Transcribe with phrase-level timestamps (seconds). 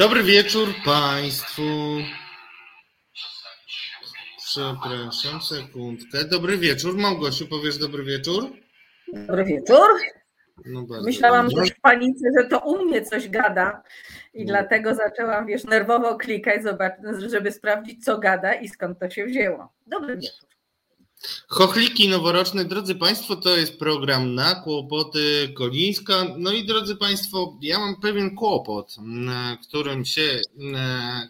[0.00, 1.62] Dobry wieczór Państwu.
[4.38, 6.24] Przepraszam, sekundkę.
[6.24, 6.96] Dobry wieczór.
[6.96, 8.50] Małgosiu, powiesz dobry wieczór?
[9.12, 9.88] Dobry wieczór.
[10.66, 11.62] No Myślałam dobrze.
[11.62, 13.82] też w panice, że to u mnie coś gada
[14.34, 14.46] i No.
[14.52, 16.60] dlatego zaczęłam, wiesz, nerwowo klikać,
[17.30, 19.72] żeby sprawdzić, co gada i skąd to się wzięło.
[19.86, 20.49] Dobry wieczór.
[21.48, 26.26] Chochliki noworoczne, drodzy Państwo, to jest program na kłopoty Kolińska.
[26.38, 29.30] No i drodzy Państwo, ja mam pewien kłopot, m,
[29.62, 30.76] którym się, m,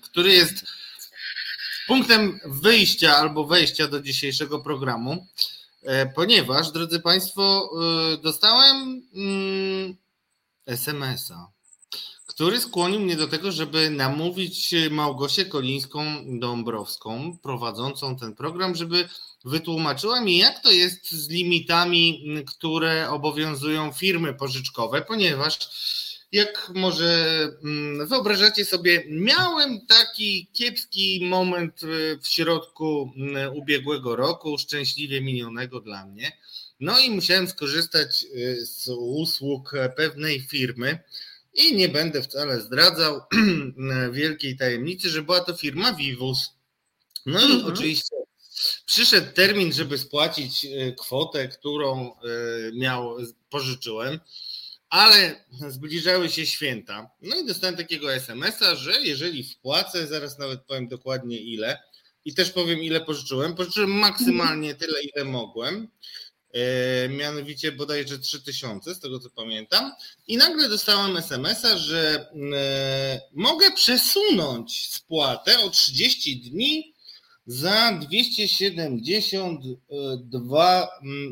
[0.03, 0.65] który jest
[1.87, 5.27] punktem wyjścia albo wejścia do dzisiejszego programu,
[5.83, 7.71] e, ponieważ, drodzy Państwo,
[8.15, 9.97] e, dostałem mm,
[10.67, 11.51] SMS-a,
[12.41, 19.09] który skłonił mnie do tego, żeby namówić Małgosię Kolińską-Dąbrowską, prowadzącą ten program, żeby
[19.45, 25.59] wytłumaczyła mi, jak to jest z limitami, które obowiązują firmy pożyczkowe, ponieważ
[26.33, 27.49] jak może
[28.07, 33.13] wyobrażacie sobie, miałem taki kiepski moment y, w środku
[33.55, 36.33] ubiegłego roku, szczęśliwie minionego dla mnie.
[36.81, 40.99] No i musiałem skorzystać y, z usług pewnej firmy
[41.61, 43.21] i nie będę wcale zdradzał
[44.13, 46.51] wielkiej tajemnicy, że była to firma Vivus.
[47.27, 47.67] No i Mhm.
[47.73, 48.17] oczywiście
[48.87, 53.17] przyszedł termin, żeby spłacić y, kwotę, którą y, miał,
[53.51, 54.21] pożyczyłem,
[54.89, 57.11] ale zbliżały się święta.
[57.23, 61.79] No i dostałem takiego SMS-a, że jeżeli wpłacę, zaraz nawet powiem dokładnie ile,
[62.25, 63.55] i też powiem ile pożyczyłem.
[63.55, 65.89] Pożyczyłem maksymalnie tyle, ile mogłem.
[66.53, 69.93] E, mianowicie bodajże 3000, z tego co pamiętam.
[70.27, 76.95] I nagle dostałem SMS-a, że e, mogę przesunąć spłatę o 30 dni
[77.47, 80.89] za 272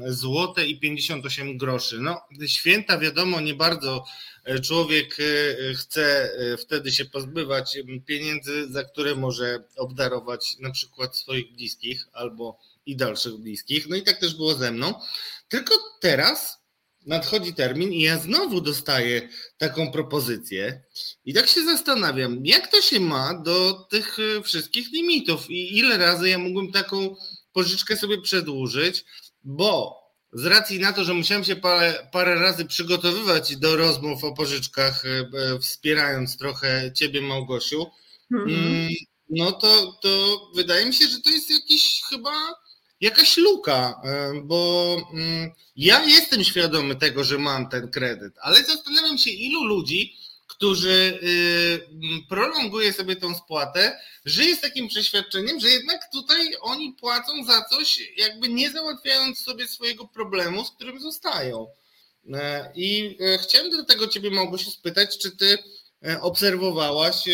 [0.07, 1.99] zł i 58 groszy.
[2.01, 4.05] No, święta wiadomo, nie bardzo
[4.45, 5.17] e, człowiek
[5.77, 12.59] chce wtedy się pozbywać m, pieniędzy, za które może obdarować na przykład swoich bliskich albo
[12.88, 13.88] i dalszych bliskich.
[13.88, 14.94] No i tak też było ze mną.
[15.49, 16.59] Tylko teraz
[17.06, 19.28] nadchodzi termin i ja znowu dostaję
[19.59, 20.82] taką propozycję.
[21.25, 25.98] I tak się zastanawiam, jak to się ma do tych y, wszystkich limitów i ile
[25.98, 27.16] razy ja mógłbym taką
[27.53, 29.04] pożyczkę sobie przedłużyć,
[29.44, 29.98] bo
[30.32, 35.04] z racji na to, że musiałem się parę, parę razy przygotowywać do rozmów o pożyczkach,
[35.04, 37.87] y, y, wspierając trochę Ciebie, Małgosiu,
[38.32, 38.50] Mhm.
[38.50, 38.88] Mm,
[39.31, 42.54] no to, to wydaje mi się, że to jest jakiś chyba
[43.00, 49.19] jakaś luka, e, bo mm, ja jestem świadomy tego, że mam ten kredyt, ale zastanawiam
[49.19, 50.16] się, ilu ludzi,
[50.47, 56.92] którzy y, mm, prolonguje sobie tą spłatę, żyje z takim przeświadczeniem, że jednak tutaj oni
[56.92, 61.66] płacą za coś, jakby nie załatwiając sobie swojego problemu, z którym zostają.
[62.34, 65.59] E, I e, chciałem do tego Ciebie, Małgosiu, spytać, czy Ty
[66.20, 67.32] obserwowałaś e,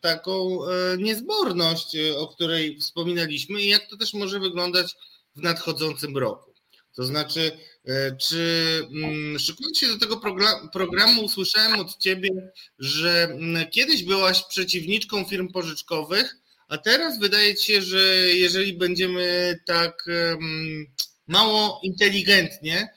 [0.00, 4.94] taką e, niezborność, e, o której wspominaliśmy i jak to też może wyglądać
[5.36, 6.54] w nadchodzącym roku.
[6.96, 7.58] To znaczy,
[8.20, 12.28] czy mm, szykując się do tego progra- programu, usłyszałem od Ciebie,
[12.78, 16.36] że mm, kiedyś byłaś przeciwniczką firm pożyczkowych,
[16.68, 17.98] a teraz wydaje Ci się, że
[18.28, 20.04] jeżeli będziemy tak
[21.26, 22.88] mało inteligentnie,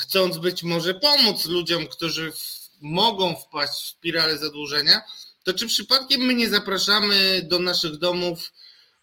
[0.00, 5.02] chcąc być może pomóc ludziom, którzy w, mogą wpaść w spiralę zadłużenia,
[5.44, 8.52] to czy przypadkiem my nie zapraszamy do naszych domów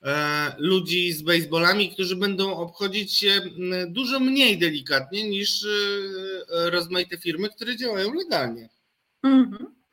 [0.03, 3.41] e, ludzi z baseballami, którzy będą obchodzić się
[3.87, 8.69] dużo mniej delikatnie niż e, rozmaite firmy, które działają legalnie?
[9.23, 9.83] Mhm.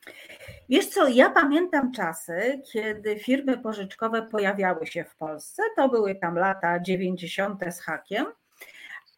[0.70, 5.62] Wiesz co, ja pamiętam czasy, kiedy firmy pożyczkowe pojawiały się w Polsce.
[5.76, 7.60] To były tam lata 90.
[7.70, 8.26] z hakiem,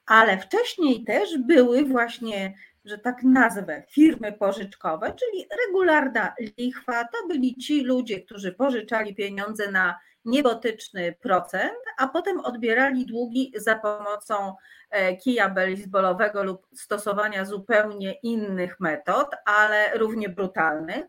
[0.07, 7.05] ale wcześniej też były właśnie, że tak nazwę, firmy pożyczkowe, czyli regularna lichwa.
[7.05, 13.75] To byli ci ludzie, którzy pożyczali pieniądze na niebotyczny procent, a potem odbierali długi za
[13.77, 14.55] pomocą
[14.91, 21.05] e, kija baseballowego lub stosowania zupełnie innych metod, ale równie brutalnych.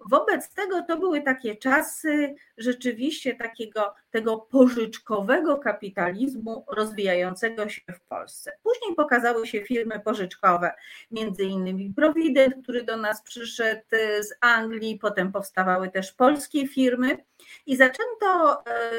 [0.00, 8.52] Wobec tego to były takie czasy rzeczywiście takiego tego pożyczkowego kapitalizmu rozwijającego się w Polsce.
[8.62, 10.72] Później pokazały się firmy pożyczkowe,
[11.10, 13.82] między innymi Provident, który do nas przyszedł
[14.20, 17.18] z Anglii, potem powstawały też polskie firmy
[17.66, 18.90] i zaczęto, e,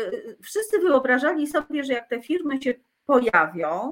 [0.44, 2.74] wszyscy wyobrażali sobie, że jak te firmy się
[3.06, 3.92] pojawią,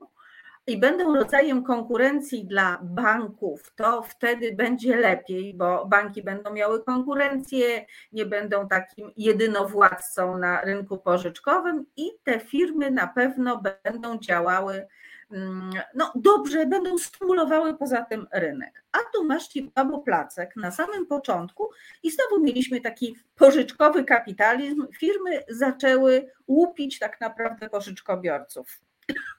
[0.67, 7.85] i będą rodzajem konkurencji dla banków, to wtedy będzie lepiej, bo banki będą miały konkurencję,
[8.12, 14.88] nie będą takim jedynowładcą na rynku pożyczkowym i te firmy na pewno będą działały
[15.31, 18.83] mm, no dobrze, będą stymulowały poza tym rynek.
[18.91, 21.69] A tu masz ci babo placek na samym początku
[22.03, 24.88] i znowu mieliśmy taki pożyczkowy kapitalizm.
[25.00, 28.79] Firmy zaczęły łupić tak naprawdę pożyczkobiorców.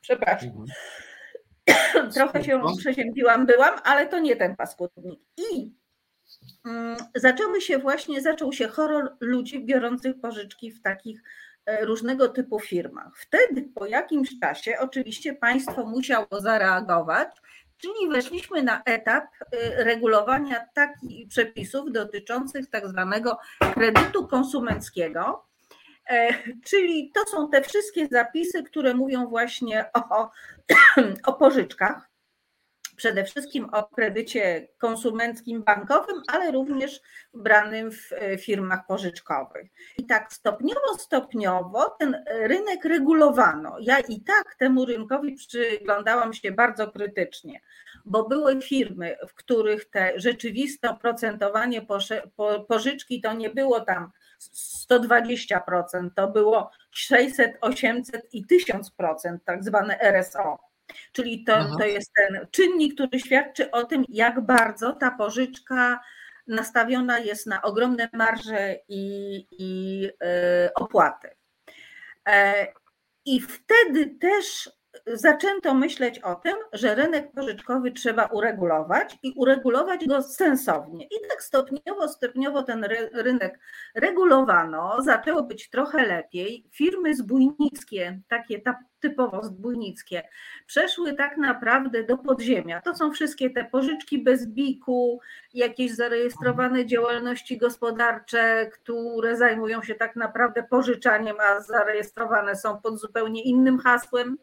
[0.02, 0.48] Przepraszam.
[0.48, 0.66] Mhm.
[2.14, 5.20] Trochę się przeziębiłam byłam, ale to nie ten paskudnik.
[5.52, 5.72] I
[6.66, 11.22] mm, zaczęły się właśnie, zaczął się horror ludzi biorących pożyczki w takich
[11.66, 13.18] e, różnego typu firmach.
[13.18, 17.28] Wtedy po jakimś czasie oczywiście państwo musiało zareagować
[17.78, 23.38] Czyli weszliśmy na etap y, regulowania takich przepisów dotyczących tak zwanego
[23.74, 25.55] kredytu konsumenckiego, e,
[26.64, 30.30] czyli to są te wszystkie zapisy, które mówią właśnie o,
[31.26, 32.08] o pożyczkach
[32.96, 37.00] przede wszystkim o kredycie konsumenckim bankowym, ale również
[37.34, 39.70] branym w e, firmach pożyczkowych.
[39.98, 43.76] I tak stopniowo, stopniowo ten rynek regulowano.
[43.80, 47.60] Ja i tak temu rynkowi przyglądałam się bardzo krytycznie,
[48.04, 51.86] bo były firmy, w których te rzeczywiste oprocentowanie
[52.68, 54.10] pożyczki to nie było tam
[54.90, 60.58] 120%, to było 600, 800 i 1000%, tak zwane RSO.
[61.12, 66.00] Czyli to, to jest ten czynnik, który świadczy o tym, jak bardzo ta pożyczka
[66.46, 71.28] nastawiona jest na ogromne marże i, i e, opłaty.
[72.28, 72.66] E,
[73.24, 74.70] I wtedy też
[75.06, 81.04] zaczęto myśleć o tym, że rynek pożyczkowy trzeba uregulować i uregulować go sensownie.
[81.04, 83.58] I tak stopniowo, stopniowo ten rynek
[83.94, 86.64] regulowano, zaczęło być trochę lepiej.
[86.72, 88.60] Firmy zbójnickie, takie
[89.00, 90.22] typowo zbójnickie,
[90.66, 92.80] przeszły tak naprawdę do podziemia.
[92.80, 95.20] To są wszystkie te pożyczki bez biku,
[95.54, 103.42] jakieś zarejestrowane działalności gospodarcze, które zajmują się tak naprawdę pożyczaniem, a zarejestrowane są pod zupełnie
[103.42, 104.38] innym hasłem.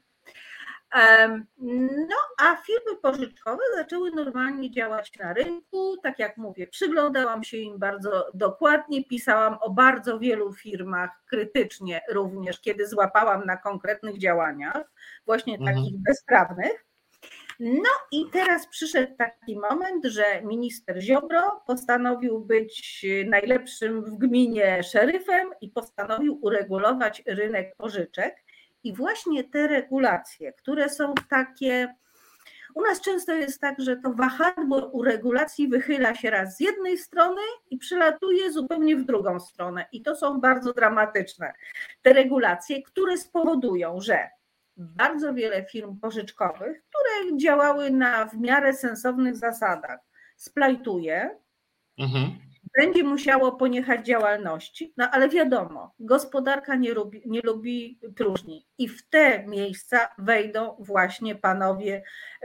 [2.09, 5.97] No, a firmy pożyczkowe zaczęły normalnie działać na rynku.
[6.03, 12.61] Tak jak mówię, przyglądałam się im bardzo dokładnie, pisałam o bardzo wielu firmach krytycznie również,
[12.61, 14.91] kiedy złapałam na konkretnych działaniach,
[15.25, 15.75] właśnie mhm.
[15.75, 16.85] takich bezprawnych.
[17.59, 25.49] No i teraz przyszedł taki moment, że minister Ziobro postanowił być najlepszym w gminie szeryfem
[25.61, 28.35] i postanowił uregulować rynek pożyczek.
[28.83, 31.95] I właśnie te regulacje, które są takie,
[32.75, 36.97] u nas często jest tak, że to wahadło u regulacji wychyla się raz z jednej
[36.97, 39.85] strony i przylatuje zupełnie w drugą stronę.
[39.91, 41.53] I to są bardzo dramatyczne
[42.01, 44.29] te regulacje, które spowodują, że
[44.77, 49.99] bardzo wiele firm pożyczkowych, które działały na w miarę sensownych zasadach,
[50.37, 51.39] splajtuje.
[51.97, 58.87] Mhm będzie musiało poniechać działalności, no ale wiadomo, gospodarka nie lubi, nie lubi próżni i
[58.87, 62.03] w te miejsca wejdą właśnie panowie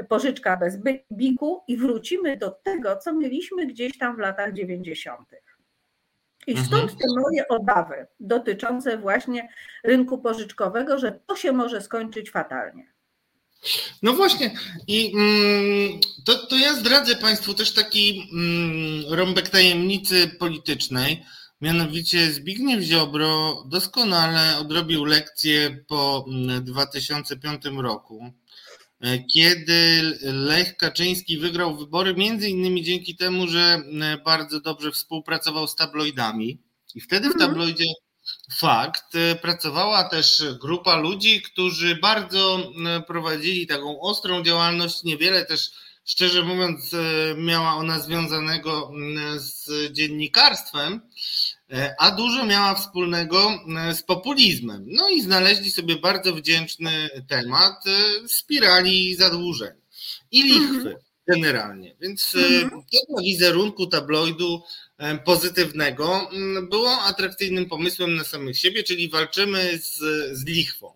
[0.08, 0.78] pożyczka bez
[1.12, 5.28] biku i wrócimy do tego, co mieliśmy gdzieś tam w latach 90.
[6.46, 6.66] I mhm.
[6.66, 9.48] stąd te moje obawy dotyczące właśnie
[9.84, 12.98] rynku pożyczkowego, że to się może skończyć fatalnie.
[14.02, 14.50] No właśnie,
[14.87, 21.25] i mm, to, to ja zdradzę Państwu też taki mm, rąbek tajemnicy politycznej.
[21.60, 26.26] Mianowicie Zbigniew Ziobro doskonale odrobił lekcję po
[26.62, 28.32] 2005 mm, roku,
[29.00, 33.82] e, kiedy Lech Kaczyński wygrał wybory, między innymi dzięki temu, że
[34.25, 36.59] bardzo dobrze współpracował z tabloidami.
[36.94, 37.50] I wtedy w mhm.
[37.50, 37.85] tabloidzie
[38.57, 39.14] fakt.
[39.14, 45.71] E, pracowała też grupa ludzi, którzy bardzo e, prowadzili taką ostrą działalność, niewiele też,
[46.05, 48.93] szczerze mówiąc, e, miała ona związanego
[49.37, 51.00] z dziennikarstwem,
[51.99, 53.50] a dużo miała wspólnego
[53.93, 54.85] z populizmem.
[54.87, 57.85] No i znaleźli sobie bardzo wdzięczny temat
[58.26, 59.73] spirali zadłużeń
[60.31, 60.97] i lichwy mhm.
[61.26, 61.97] generalnie.
[62.00, 62.69] Więc mhm.
[62.71, 64.62] dla wizerunku tabloidu
[65.25, 69.99] pozytywnego mm, było atrakcyjnym pomysłem na samych siebie, czyli walczymy z,
[70.33, 70.93] z lichwą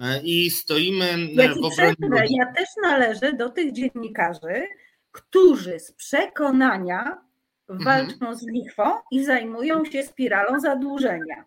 [0.00, 2.26] e, i stoimy e, ja w obronie.
[2.30, 4.66] Ja też należę do tych dziennikarzy,
[5.12, 7.22] którzy z przekonania
[7.68, 8.36] walczą mhm.
[8.36, 11.44] z lichwą i zajmują się spiralą zadłużenia.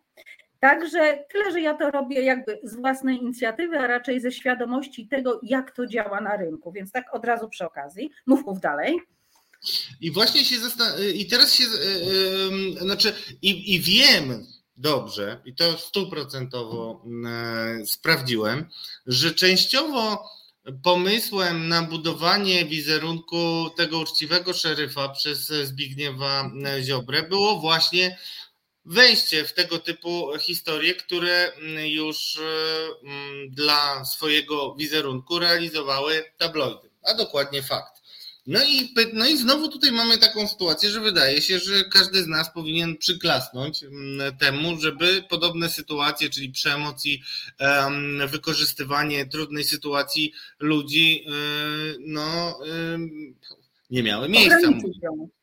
[0.60, 5.40] Także tyle, że ja to robię jakby z własnej inicjatywy, a raczej ze świadomości tego,
[5.44, 6.72] jak to działa na rynku.
[6.72, 9.00] Więc tak od razu przy okazji, mów, mów dalej.
[10.02, 15.78] I właśnie się zastanawiam, i teraz się, yy, znaczy, i, i wiem dobrze, i to
[15.78, 17.06] stuprocentowo
[17.80, 18.70] yy, sprawdziłem,
[19.08, 20.30] że częściowo
[20.84, 28.18] pomysłem na budowanie wizerunku tego uczciwego szeryfa przez Zbigniewa Ziobrę było właśnie
[28.86, 31.52] wejście w tego typu historie, które
[31.86, 32.40] już
[33.50, 38.05] dla swojego wizerunku realizowały tabloidy, a dokładnie fakt.
[38.48, 42.28] No i, no i znowu tutaj mamy taką sytuację, że wydaje się, że każdy z
[42.28, 47.24] nas powinien przyklasnąć mm, temu, żeby podobne sytuacje, czyli przemoc i
[47.60, 52.60] um, wykorzystywanie trudnej sytuacji ludzi, y, no,
[53.90, 54.68] nie miały miejsca.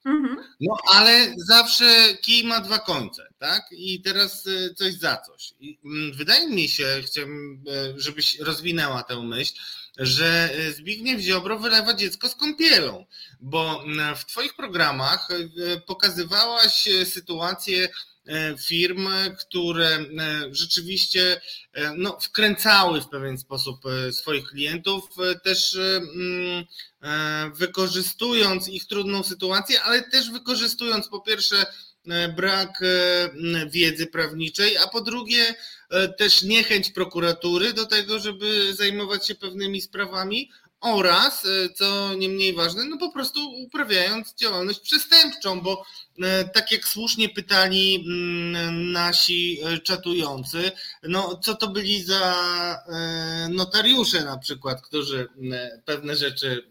[0.04, 0.36] Mhm.
[0.60, 3.62] No ale zawsze kij ma dwa końce, tak?
[3.72, 5.54] I teraz y, coś za coś.
[5.60, 7.64] I mm, wydaje mi się, chciałbym,
[7.96, 9.54] y, żebyś rozwinęła tę myśl,
[9.98, 13.06] że y, Zbigniew Ziobro wylewa dziecko z kąpielą,
[13.40, 15.28] bo mm, w Twoich programach
[15.86, 17.88] pokazywałaś sytuację
[18.66, 19.08] firm,
[19.38, 19.98] które
[20.50, 21.40] rzeczywiście
[21.96, 23.80] no, wkręcały w pewien sposób
[24.12, 25.08] swoich klientów,
[25.44, 26.64] też mm,
[27.54, 31.66] wykorzystując ich trudną sytuację, ale też wykorzystując po pierwsze
[32.36, 32.80] brak
[33.70, 35.54] wiedzy prawniczej, a po drugie
[36.18, 40.48] też niechęć prokuratury do tego, żeby zajmować się pewnymi sprawami,
[40.82, 45.84] oraz, e, co nie mniej ważne, no po prostu uprawiając działalność przestępczą, bo
[46.22, 50.72] e, tak jak słusznie pytali mm, nasi e, czatujący,
[51.02, 52.32] no co to byli za
[53.50, 55.28] notariusze na przykład, którzy
[55.84, 56.68] pewne rzeczy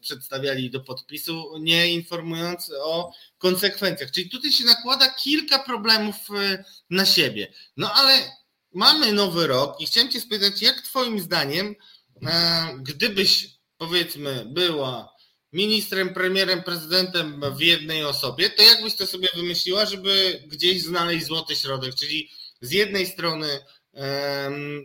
[0.00, 4.10] przedstawiali do podpisu, nie informując o konsekwencjach.
[4.10, 6.16] Czyli tutaj się nakłada kilka problemów
[6.90, 7.52] na siebie.
[7.76, 8.39] No ale
[8.72, 11.74] mamy nowy rok i chciałem Cię spytać, jak Twoim zdaniem
[12.82, 13.48] gdybyś
[13.78, 15.14] powiedzmy była
[15.52, 21.56] ministrem, premierem, prezydentem w jednej osobie, to jakbyś to sobie wymyśliła, żeby gdzieś znaleźć złoty
[21.56, 23.60] środek, czyli z jednej strony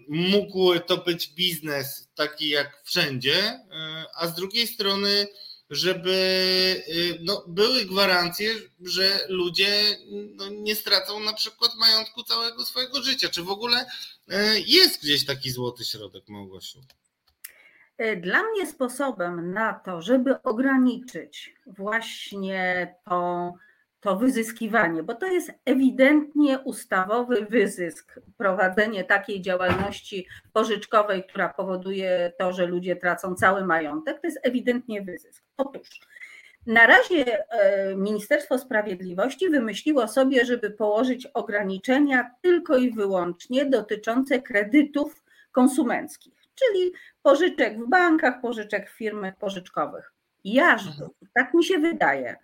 [0.07, 5.27] mógł to być biznes taki jak wszędzie, e, a z drugiej strony,
[5.75, 6.11] żeby
[6.87, 9.97] y, no, były gwarancje, że ludzie
[10.35, 13.29] no, nie stracą na przykład majątku całego swojego życia.
[13.29, 13.85] Czy w ogóle
[14.29, 16.79] e, jest gdzieś taki złoty środek, Małgosiu?
[17.97, 23.53] E, dla mnie sposobem na to, żeby ograniczyć właśnie to,
[24.05, 32.53] to wyzyskiwanie, bo to jest ewidentnie ustawowy wyzysk, prowadzenie takiej działalności pożyczkowej, która powoduje to,
[32.53, 35.43] że ludzie tracą cały majątek, to jest ewidentnie wyzysk.
[35.57, 35.89] Otóż
[36.65, 45.23] na razie e, Ministerstwo Sprawiedliwości wymyśliło sobie, żeby położyć ograniczenia tylko i wyłącznie dotyczące kredytów
[45.51, 50.11] konsumenckich czyli pożyczek w bankach, pożyczek w firmach pożyczkowych.
[50.43, 51.09] Ja, mhm.
[51.33, 52.35] tak mi się wydaje,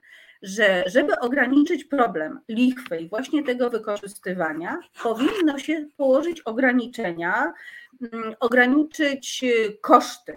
[0.42, 7.54] że żeby ograniczyć problem lichwy i właśnie tego wykorzystywania, powinno się położyć ograniczenia,
[8.14, 10.36] mm, ograniczyć y, koszty,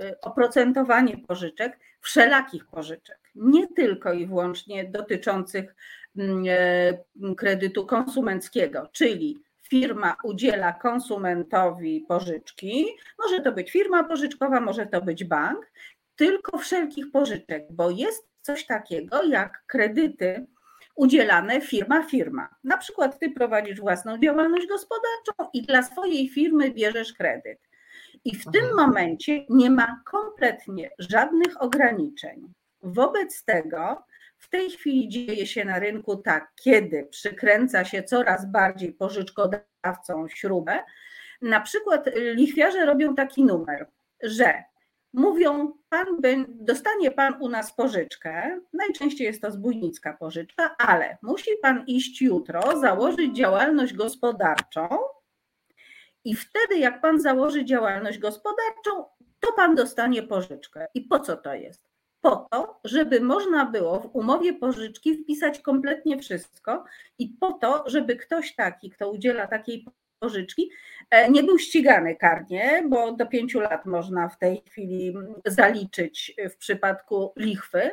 [0.00, 5.74] y, oprocentowanie pożyczek, wszelakich pożyczek, nie tylko i wyłącznie dotyczących
[6.16, 12.86] mm, e, kredytu konsumenckiego, czyli firma udziela konsumentowi pożyczki,
[13.18, 15.70] może to być firma pożyczkowa, może to być bank,
[16.16, 20.46] tylko wszelkich pożyczek, bo jest coś takiego jak kredyty
[20.94, 22.48] udzielane firma firma.
[22.64, 27.58] Na przykład ty prowadzisz własną działalność gospodarczą i dla swojej firmy bierzesz kredyt.
[28.24, 32.52] I w tym momencie nie ma kompletnie żadnych ograniczeń.
[32.82, 34.04] Wobec tego
[34.38, 40.78] w tej chwili dzieje się na rynku tak, kiedy przykręca się coraz bardziej pożyczkodawcą śrubę,
[41.42, 43.86] na przykład lichwiarze robią taki numer,
[44.22, 44.64] że
[45.12, 46.06] mówią, pan
[46.48, 52.80] dostanie pan u nas pożyczkę, najczęściej jest to zbójnicka pożyczka, ale musi pan iść jutro,
[52.80, 54.88] założyć działalność gospodarczą
[56.24, 59.04] i wtedy jak pan założy działalność gospodarczą,
[59.40, 60.86] to pan dostanie pożyczkę.
[60.94, 61.90] I po co to jest?
[62.20, 66.84] po to, żeby można było w umowie pożyczki wpisać kompletnie wszystko
[67.18, 69.86] i po to, żeby ktoś taki, kto udziela takiej
[70.20, 70.70] pożyczki,
[71.10, 75.14] e, nie był ścigany karnie, bo do pięciu lat można w tej chwili
[75.46, 77.90] zaliczyć w przypadku lichwy.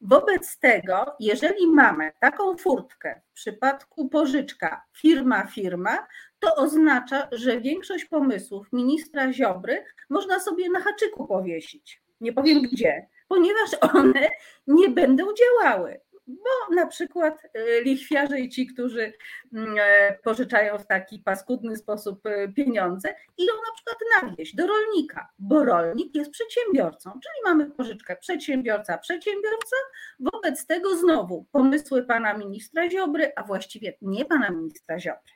[0.00, 6.06] Wobec tego, jeżeli mamy taką furtkę w przypadku pożyczka firma-firma,
[6.38, 12.02] to oznacza, że większość pomysłów ministra Ziobry można sobie na haczyku powiesić.
[12.20, 14.28] Nie powiem gdzie ponieważ one
[14.66, 16.00] nie będą działały.
[16.30, 19.12] Bo na przykład e, lichwiarze i ci, którzy
[19.52, 24.66] mm, e, pożyczają w taki paskudny sposób e, pieniądze, idą na przykład na wieś do
[24.66, 29.76] rolnika, bo rolnik jest przedsiębiorcą, czyli mamy pożyczkę przedsiębiorca, przedsiębiorca.
[30.20, 35.32] Wobec tego znowu pomysły pana ministra Ziobry, a właściwie nie pana ministra Ziobry.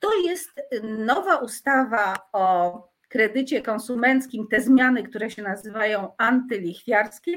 [0.00, 0.50] To jest
[0.82, 7.32] nowa ustawa o kredycie konsumenckim te zmiany, które się nazywają antylichwiarskie,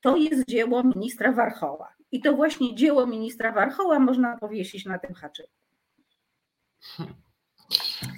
[0.00, 1.97] to jest dzieło ministra Warchoła.
[2.12, 5.50] I to właśnie dzieło ministra Warchoła można powiesić na tym haczyku.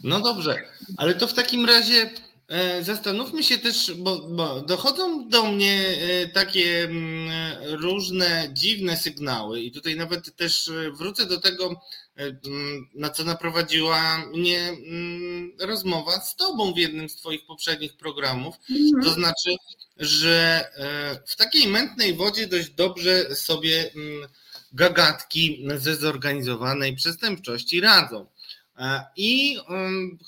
[0.04, 0.56] No dobrze,
[0.96, 2.10] ale to w takim razie
[2.48, 7.30] e, zastanówmy się też, bo, bo, dochodzą do mnie e, takie mm,
[7.62, 11.80] różne dziwne sygnały i tutaj nawet też wrócę do tego,
[12.16, 18.56] mm, na co naprowadziła mnie mm, rozmowa z tobą w jednym z twoich poprzednich programów.
[18.70, 19.04] Mhm.
[19.04, 19.50] To znaczy,
[20.00, 20.64] że
[21.26, 23.90] w takiej mętnej wodzie dość dobrze sobie
[24.72, 28.26] gagatki ze zorganizowanej przestępczości radzą.
[28.80, 29.58] E, I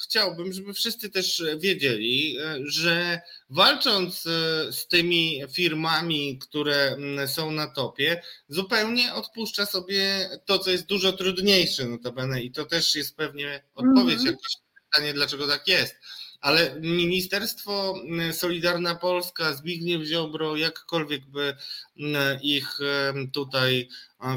[0.03, 7.67] chciałbym, żeby wszyscy też wiedzieli, e, że walcząc e, z tymi firmami, które są na
[7.67, 13.63] topie, zupełnie odpuszcza sobie to, co jest dużo trudniejsze notabene i to też jest pewnie
[13.75, 14.27] odpowiedź mm -hmm.
[14.27, 14.57] jakieś
[14.91, 15.95] pytanie, dlaczego tak jest.
[16.43, 17.95] Ale Ministerstwo
[18.33, 21.57] Solidarna Polska, Zbigniew Ziobro, jakkolwiek by
[22.43, 22.79] ich
[23.33, 23.89] tutaj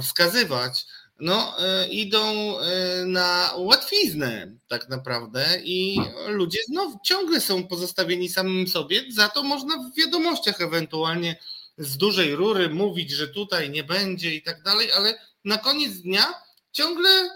[0.01, 0.85] wskazywać,
[1.19, 5.97] no, e, idą e, na łatwiznę tak naprawdę i
[6.27, 11.39] ludzie znowu ciągle są pozostawieni samym sobie, za to można w wiadomościach ewentualnie
[11.77, 16.33] z dużej rury mówić, że tutaj nie będzie i tak dalej, ale na koniec dnia
[16.71, 17.29] ciągle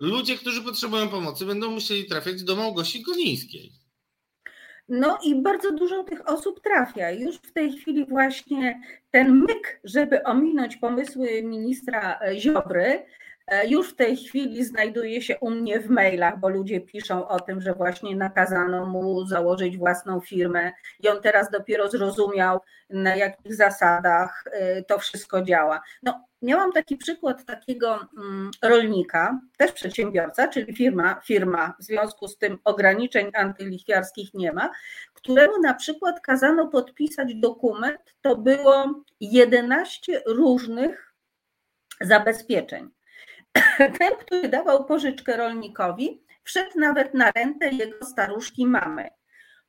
[0.00, 3.72] ludzie, którzy potrzebują pomocy będą musieli trafiać do Małgosi Golińskiej.
[4.88, 7.10] No i bardzo dużo tych osób trafia.
[7.10, 8.80] Już w tej chwili właśnie
[9.10, 13.06] ten myk, żeby ominąć pomysły ministra Ziobry,
[13.46, 17.40] e, już w tej chwili znajduje się u mnie w mailach, bo ludzie piszą o
[17.40, 23.54] tym, że właśnie nakazano mu założyć własną firmę i on teraz dopiero zrozumiał, na jakich
[23.54, 25.80] zasadach e, to wszystko działa.
[26.02, 32.38] No, miałam taki przykład takiego mm, rolnika, też przedsiębiorca, czyli firma, firma w związku z
[32.38, 34.70] tym ograniczeń antylichwiarskich nie ma,
[35.14, 41.14] któremu na przykład kazano podpisać dokument, to było 11 różnych
[42.00, 42.90] zabezpieczeń.
[43.98, 49.08] Ten, który dawał pożyczkę rolnikowi, wszedł nawet na rentę jego staruszki mamy.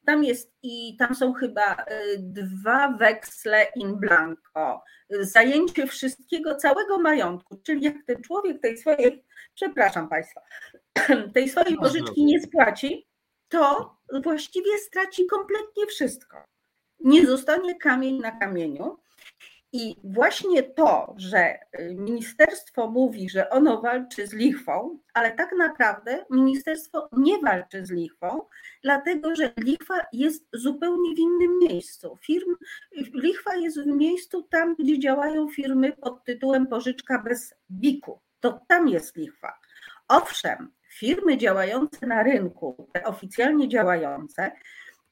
[0.05, 7.61] Tam jest i tam są chyba y, dwa weksle in blanco, zajęcie wszystkiego, całego majątku,
[7.65, 10.41] czyli jak ten człowiek tej swojej, przepraszam Państwa,
[11.33, 13.07] tej swojej pożyczki nie spłaci,
[13.49, 16.37] to właściwie straci kompletnie wszystko.
[16.99, 18.97] Nie zostanie kamień na kamieniu.
[19.73, 26.25] I właśnie to, że y, ministerstwo mówi, że ono walczy z lichwą, ale tak naprawdę
[26.29, 28.41] ministerstwo nie walczy z lichwą,
[28.83, 32.17] dlatego że lichwa jest zupełnie w innym miejscu.
[32.21, 32.55] Firm,
[33.13, 38.19] lichwa jest w miejscu tam, gdzie działają firmy pod tytułem pożyczka bez biku.
[38.39, 39.59] To tam jest lichwa.
[40.07, 44.51] Owszem, firmy działające na rynku, te oficjalnie działające,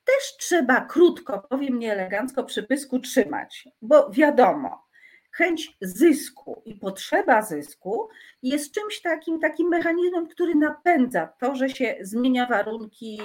[0.10, 4.90] też trzeba krótko, powiem nieelegancko, przy pysku trzymać, bo wiadomo,
[5.32, 8.10] chęć zysku i potrzeba zysku
[8.44, 13.20] jest czymś takim, takim mechanizmem, który napędza to, że się zmienia warunki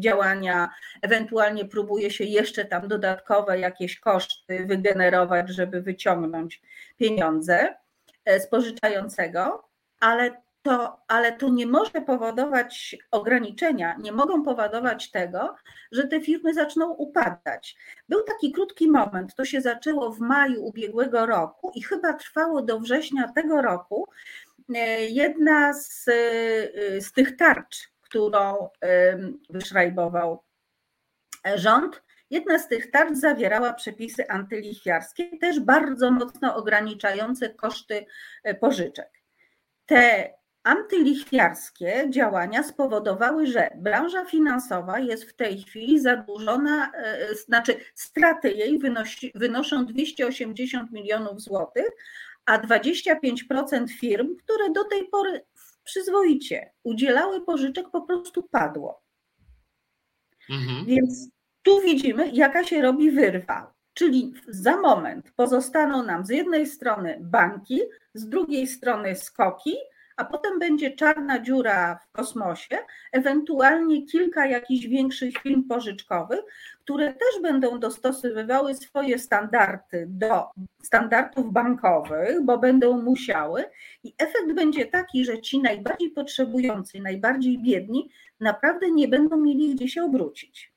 [0.00, 0.70] działania,
[1.02, 6.62] ewentualnie próbuje się jeszcze tam dodatkowe jakieś koszty wygenerować, żeby wyciągnąć
[6.96, 7.74] pieniądze
[8.26, 9.68] z pożyczającego,
[10.00, 15.54] ale to, ale to nie może powodować ograniczenia, nie mogą powodować tego,
[15.92, 17.76] że te firmy zaczną upadać.
[18.08, 22.80] Był taki krótki moment, to się zaczęło w maju ubiegłego roku i chyba trwało do
[22.80, 24.08] września tego roku.
[24.74, 28.68] E, jedna z, e, z tych tarcz, którą
[29.50, 30.42] wyszrajbował
[31.54, 38.06] rząd, Jedna z tych tarcz zawierała przepisy antylichwiarskie, też bardzo mocno ograniczające koszty
[38.44, 39.10] e, pożyczek.
[39.86, 40.34] Te
[40.68, 48.78] Antylichwiarskie działania spowodowały, że branża finansowa jest w tej chwili zadłużona, e, znaczy straty jej
[48.78, 51.88] wynosi, wynoszą 280 milionów złotych,
[52.46, 55.44] a 25% firm, które do tej pory
[55.84, 59.02] przyzwoicie udzielały pożyczek, po prostu padło.
[60.50, 60.86] Mhm.
[60.86, 61.28] Więc
[61.62, 63.74] tu widzimy, jaka się robi wyrwa.
[63.94, 67.80] Czyli za moment pozostaną nam z jednej strony banki,
[68.14, 69.74] z drugiej strony skoki,
[70.18, 72.78] a potem będzie czarna dziura w kosmosie,
[73.12, 76.40] ewentualnie kilka jakichś większych firm pożyczkowych,
[76.80, 80.46] które też będą dostosowywały swoje standardy do
[80.82, 83.64] standardów bankowych, bo będą musiały,
[84.04, 89.88] i efekt będzie taki, że ci najbardziej potrzebujący, najbardziej biedni naprawdę nie będą mieli gdzie
[89.88, 90.72] się obrócić.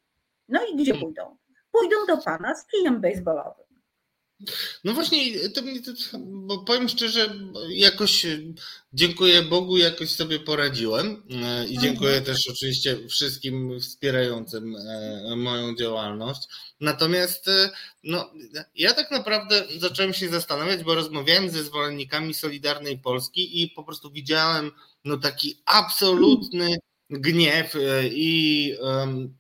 [0.49, 1.38] No i gdzie pójdą?
[1.71, 3.70] Pójdą do pana z kijem baseballowym.
[4.84, 7.36] No właśnie, to, to, bo powiem szczerze,
[7.69, 8.25] jakoś
[8.93, 12.25] dziękuję Bogu, jakoś sobie poradziłem e, i dziękuję mhm.
[12.25, 16.41] też oczywiście wszystkim wspierającym e, moją działalność.
[16.80, 17.69] Natomiast e,
[18.04, 18.32] no,
[18.75, 24.12] ja tak naprawdę zacząłem się zastanawiać, bo rozmawiałem ze zwolennikami Solidarnej Polski i po prostu
[24.12, 24.71] widziałem
[25.06, 26.77] no, taki absolutny
[27.10, 27.75] gniew
[28.12, 29.38] i um,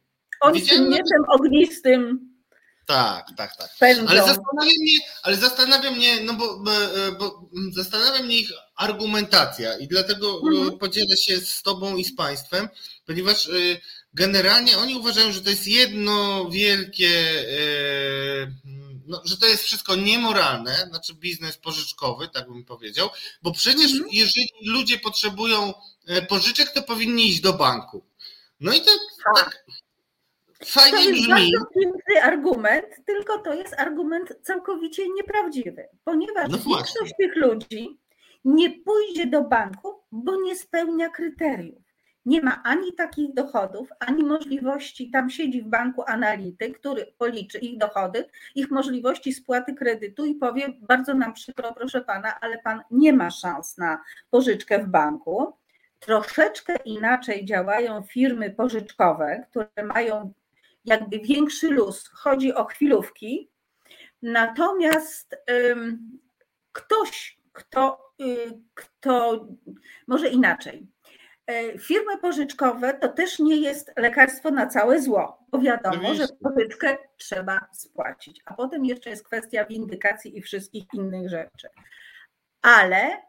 [0.89, 2.30] mieczem ognistym
[2.91, 3.69] tak, tak, tak.
[4.07, 6.71] Ale zastanawia mnie, ale zastanawia mnie, no bo, bo,
[7.19, 10.77] bo zastanawia mnie ich argumentacja i dlatego e, mhm.
[10.77, 12.69] podzielę się z Tobą i z Państwem,
[13.05, 13.51] ponieważ e,
[14.13, 17.09] generalnie oni uważają, że to jest jedno wielkie,
[17.41, 18.51] e,
[19.07, 23.09] no, że to jest wszystko niemoralne, znaczy biznes pożyczkowy, tak bym powiedział,
[23.41, 24.09] bo przecież mhm.
[24.11, 25.73] jeżeli ludzie potrzebują
[26.29, 28.05] pożyczek, to powinni iść do banku.
[28.59, 28.91] No i to
[29.25, 29.65] tak, tak
[30.65, 31.51] Fajnie to jest brzmi.
[31.51, 37.99] bardzo piękny argument, tylko to jest argument całkowicie nieprawdziwy, ponieważ no większość tych ludzi
[38.45, 41.81] nie pójdzie do banku, bo nie spełnia kryteriów.
[42.25, 45.11] Nie ma ani takich dochodów, ani możliwości.
[45.11, 50.73] Tam siedzi w banku analityk, który policzy ich dochody, ich możliwości spłaty kredytu i powie:
[50.81, 55.53] Bardzo nam przykro, proszę pana, ale pan nie ma szans na pożyczkę w banku.
[55.99, 60.33] Troszeczkę inaczej działają firmy pożyczkowe, które mają
[60.85, 62.09] jakby większy luz.
[62.13, 63.51] Chodzi o chwilówki.
[64.21, 65.35] Natomiast
[66.71, 69.47] ktoś, kto, y, kto
[70.07, 70.87] może inaczej.
[71.47, 76.97] E, firmy pożyczkowe to też nie jest lekarstwo na całe zło, bo wiadomo, że pożyczkę
[77.17, 78.41] trzeba spłacić.
[78.45, 81.67] A potem jeszcze jest kwestia windykacji i wszystkich innych rzeczy.
[82.61, 83.21] Ale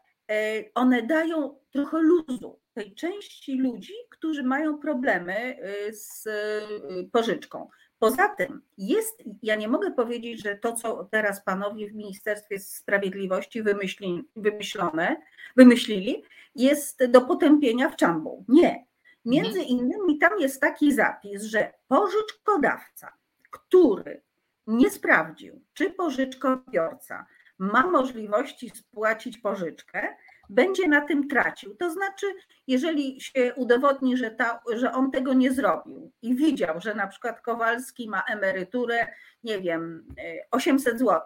[0.75, 5.57] one dają trochę luzu tej części ludzi, którzy mają problemy
[5.89, 7.69] y, z y, pożyczką.
[7.99, 13.63] Poza tym jest, ja nie mogę powiedzieć, że to, co teraz panowie w Ministerstwie Sprawiedliwości
[13.63, 15.15] wymyśli, wymyślone,
[15.55, 16.23] wymyślili,
[16.55, 18.45] jest do potępienia w czambu.
[18.47, 18.85] Nie.
[19.25, 19.67] Między mhm.
[19.67, 23.13] innymi tam jest taki zapis, że pożyczkodawca,
[23.51, 24.21] który
[24.67, 27.25] nie sprawdził, czy pożyczkobiorca
[27.57, 30.15] ma możliwości spłacić pożyczkę,
[30.49, 31.75] będzie na tym tracił.
[31.75, 32.25] To znaczy,
[32.67, 37.41] jeżeli się udowodni, że, ta, że on tego nie zrobił i widział, że na przykład
[37.41, 39.07] Kowalski ma emeryturę,
[39.43, 40.07] nie wiem,
[40.51, 41.21] 800 zł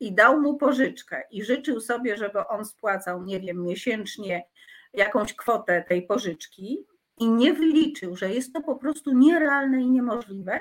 [0.00, 4.46] i dał mu pożyczkę i życzył sobie, żeby on spłacał, nie wiem, miesięcznie
[4.94, 6.86] jakąś kwotę tej pożyczki
[7.18, 10.60] i nie wyliczył, że jest to po prostu nierealne i niemożliwe,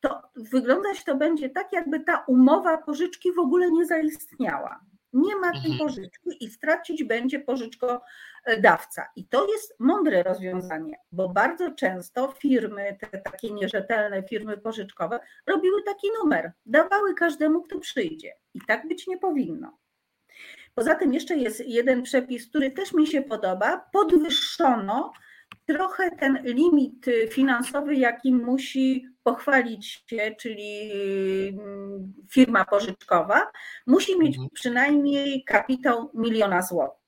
[0.00, 4.80] to wyglądać to będzie tak, jakby ta umowa pożyczki w ogóle nie zaistniała
[5.16, 5.78] nie ma tej mhm.
[5.78, 9.08] pożyczki i stracić będzie pożyczkodawca.
[9.16, 15.82] I to jest mądre rozwiązanie, bo bardzo często firmy, te takie nierzetelne firmy pożyczkowe, robiły
[15.82, 18.32] taki numer, dawały każdemu, kto przyjdzie.
[18.54, 19.78] I tak być nie powinno.
[20.74, 23.88] Poza tym jeszcze jest jeden przepis, który też mi się podoba.
[23.92, 25.12] Podwyższono
[25.66, 30.90] trochę ten limit finansowy, jaki musi pochwalić się, czyli
[31.48, 33.50] mm, firma pożyczkowa,
[33.86, 34.50] musi mieć mhm.
[34.54, 37.06] przynajmniej kapitał miliona złotych.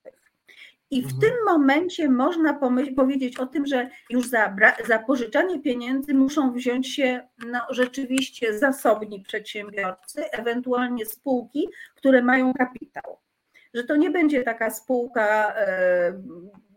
[0.91, 1.21] I w mhm.
[1.21, 2.59] tym momencie można
[2.97, 9.23] powiedzieć o tym, że już za, za pożyczanie pieniędzy muszą wziąć się no, rzeczywiście zasobni
[9.23, 13.19] przedsiębiorcy, ewentualnie spółki, które mają kapitał.
[13.75, 16.23] Że to nie będzie taka spółka e,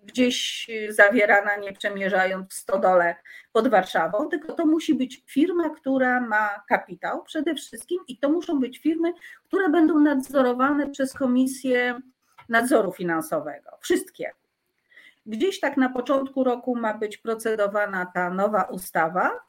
[0.03, 3.15] gdzieś zawierana, nie przemierzając w stodole
[3.51, 8.59] pod Warszawą, tylko to musi być firma, która ma kapitał przede wszystkim i to muszą
[8.59, 11.99] być firmy, które będą nadzorowane przez Komisję
[12.49, 13.69] Nadzoru Finansowego.
[13.81, 14.31] Wszystkie.
[15.25, 19.39] Gdzieś tak na początku roku ma być procedowana ta nowa ustawa,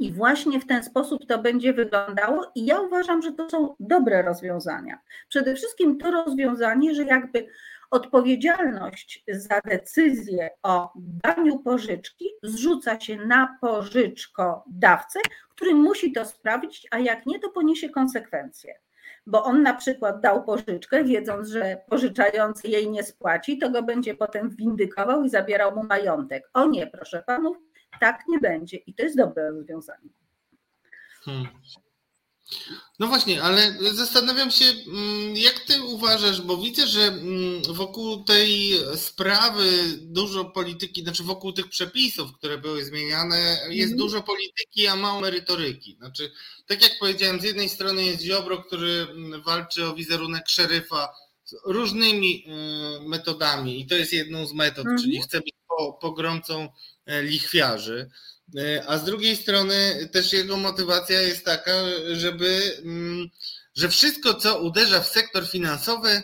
[0.00, 4.22] i właśnie w ten sposób to będzie wyglądało, i ja uważam, że to są dobre
[4.22, 4.98] rozwiązania.
[5.28, 7.46] Przede wszystkim to rozwiązanie, że jakby
[7.90, 16.98] Odpowiedzialność za decyzję o daniu pożyczki zrzuca się na pożyczkodawcę, który musi to sprawić, a
[16.98, 18.74] jak nie, to poniesie konsekwencje.
[19.26, 24.14] Bo on na przykład dał pożyczkę, wiedząc, że pożyczający jej nie spłaci, to go będzie
[24.14, 26.50] potem windykował i zabierał mu majątek.
[26.54, 27.56] O nie, proszę panów,
[28.00, 28.76] tak nie będzie.
[28.76, 30.08] I to jest dobre rozwiązanie.
[31.24, 31.48] Hmm.
[32.98, 38.72] No właśnie, ale zastanawiam się, mm, jak ty uważasz, bo widzę, że mm, wokół tej
[38.96, 43.98] sprawy dużo polityki, znaczy wokół tych przepisów, które były zmieniane, jest mm.
[43.98, 45.96] dużo polityki, a mało merytoryki.
[45.96, 46.32] Znaczy,
[46.66, 51.08] tak jak powiedziałem, z jednej strony jest Ziobro, który mm, walczy o wizerunek szeryfa
[51.64, 54.98] różnymi y, metodami i to jest jedną z metod, mm.
[54.98, 55.54] czyli chce być
[56.00, 56.68] pogromcą
[57.06, 58.10] e, lichwiarzy.
[58.58, 61.72] E, a z drugiej strony też jego motywacja jest taka,
[62.12, 63.28] żeby, mm,
[63.74, 66.22] że wszystko, co uderza w sektor finansowy,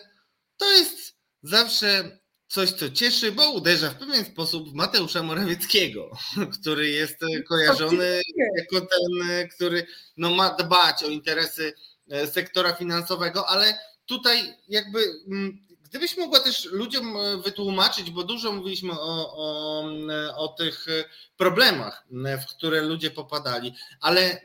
[0.57, 6.17] to jest zawsze coś, co cieszy, bo uderza w pewien sposób w Mateusza Morawieckiego,
[6.61, 8.21] który jest kojarzony
[8.57, 9.87] jako ten, który
[10.17, 11.73] no, ma dbać o interesy
[12.09, 18.91] e, sektora finansowego, ale tutaj jakby mm, Gdybyś mogła też ludziom wytłumaczyć, bo dużo mówiliśmy
[18.91, 19.83] o, o,
[20.35, 20.85] o tych
[21.37, 24.41] problemach, w które ludzie popadali, ale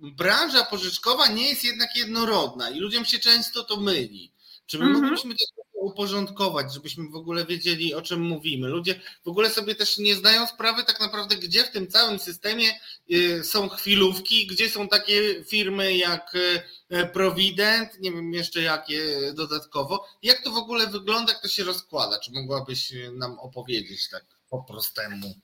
[0.00, 4.32] branża pożyczkowa nie jest jednak jednorodna i ludziom się często to myli.
[4.66, 5.04] Czy my mhm.
[5.04, 8.68] mogliśmy to uporządkować, żebyśmy w ogóle wiedzieli, o czym mówimy?
[8.68, 12.68] Ludzie w ogóle sobie też nie zdają sprawy tak naprawdę, gdzie w tym całym systemie
[13.12, 20.06] y, są chwilówki, gdzie są takie firmy jak y, Provident, nie wiem jeszcze jakie dodatkowo.
[20.22, 22.18] Jak to w ogóle wygląda, jak to się rozkłada?
[22.18, 25.34] Czy mogłabyś nam opowiedzieć tak po prostemu?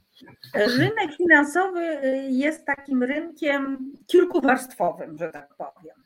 [0.54, 5.96] Rynek finansowy y, jest takim rynkiem kilkuwarstwowym, że tak powiem.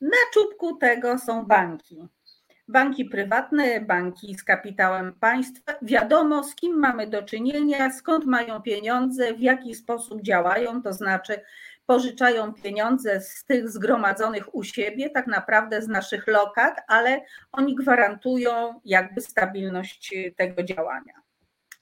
[0.00, 2.08] Na czubku tego są banki.
[2.68, 5.72] Banki prywatne, banki z kapitałem państwa.
[5.82, 11.40] Wiadomo, z kim mamy do czynienia, skąd mają pieniądze, w jaki sposób działają, to znaczy
[11.86, 17.20] pożyczają pieniądze z tych zgromadzonych u siebie, tak naprawdę z naszych lokat, ale
[17.52, 21.14] oni gwarantują jakby stabilność tego działania.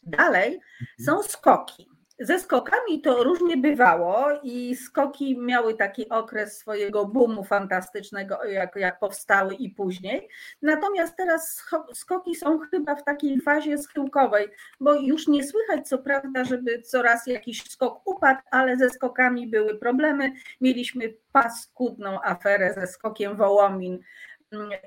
[0.02, 0.60] Dalej
[1.00, 1.91] są skoki.
[2.22, 8.98] Ze skokami to różnie bywało i skoki miały taki okres swojego boomu fantastycznego, jak, jak
[8.98, 10.28] powstały i później.
[10.62, 14.48] Natomiast teraz skoki są chyba w takiej fazie schyłkowej,
[14.80, 19.78] bo już nie słychać co prawda, żeby coraz jakiś skok upadł, ale ze skokami były
[19.78, 20.32] problemy.
[20.60, 23.98] Mieliśmy paskudną aferę ze skokiem Wołomin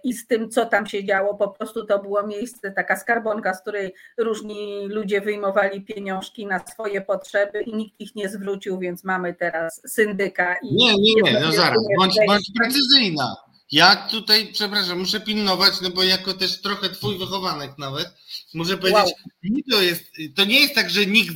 [0.03, 1.35] i z tym, co tam się działo.
[1.35, 7.01] Po prostu to było miejsce, taka skarbonka, z której różni ludzie wyjmowali pieniążki na swoje
[7.01, 10.55] potrzeby i nikt ich nie zwrócił, więc mamy teraz syndyka.
[10.63, 13.35] I nie, nie, nie, no zaraz, bądź, bądź precyzyjna.
[13.71, 18.07] Ja tutaj, przepraszam, muszę pilnować, no bo jako też trochę twój wychowanek nawet,
[18.53, 19.61] muszę powiedzieć, wow.
[19.71, 20.03] to, jest,
[20.35, 21.35] to nie jest tak, że nikt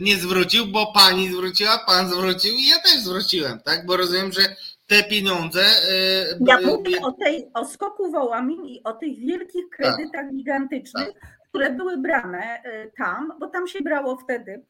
[0.00, 3.86] nie zwrócił, bo pani zwróciła, pan zwrócił i ja też zwróciłem, tak?
[3.86, 5.60] Bo rozumiem, że te pieniądze.
[5.60, 10.34] E, ja mówię o, tej, o skoku wołamin i o tych wielkich kredytach tak.
[10.34, 11.30] gigantycznych, tak.
[11.48, 14.64] które były brane e, tam, bo tam się brało wtedy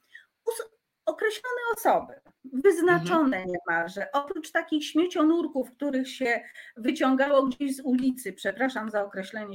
[1.06, 2.14] określone osoby,
[2.52, 3.46] wyznaczone mhm.
[3.46, 6.40] niemalże, oprócz takich śmiecionurków, których się
[6.76, 9.54] wyciągało gdzieś z ulicy, przepraszam za określenie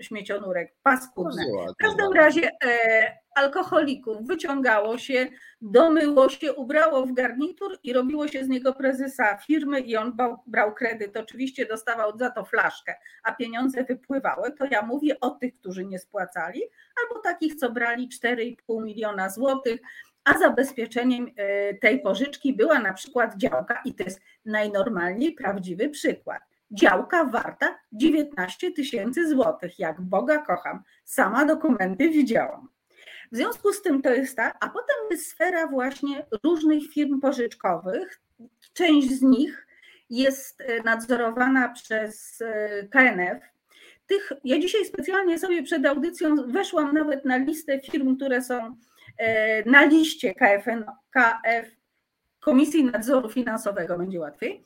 [0.00, 1.42] śmiecionurek, paskudne.
[1.72, 5.26] W każdym razie e, alkoholików wyciągało się,
[5.60, 10.38] domyło się, ubrało w garnitur i robiło się z niego prezesa firmy i on brał,
[10.46, 11.16] brał kredyt.
[11.16, 14.52] Oczywiście dostawał za to flaszkę, a pieniądze wypływały.
[14.52, 16.62] To ja mówię o tych, którzy nie spłacali,
[17.02, 19.80] albo takich, co brali 4,5 miliona złotych,
[20.24, 26.42] a zabezpieczeniem e, tej pożyczki była na przykład działka i to jest najnormalniej prawdziwy przykład.
[26.70, 29.78] Działka warta 19 tysięcy złotych.
[29.78, 32.68] Jak Boga kocham, sama dokumenty widziałam.
[33.32, 38.20] W związku z tym to jest tak, a potem jest sfera właśnie różnych firm pożyczkowych.
[38.72, 39.66] Część z nich
[40.10, 43.42] jest e, nadzorowana przez e, KNF.
[44.06, 48.76] Tych, ja dzisiaj specjalnie sobie przed audycją weszłam nawet na listę firm, które są
[49.66, 51.78] na liście KFN, KF,
[52.40, 54.64] Komisji Nadzoru Finansowego, będzie łatwiej.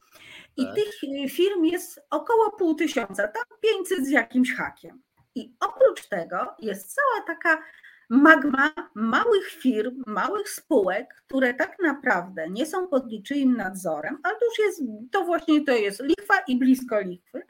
[0.56, 0.74] I tak.
[0.74, 0.94] tych
[1.30, 5.02] firm jest około pół tysiąca, tam 500 z jakimś hakiem.
[5.34, 7.62] I oprócz tego jest cała taka
[8.10, 14.44] magma małych firm, małych spółek, które tak naprawdę nie są pod niczyim nadzorem, ale to
[14.44, 17.41] już jest, to właśnie to jest lichwa i blisko lichwy.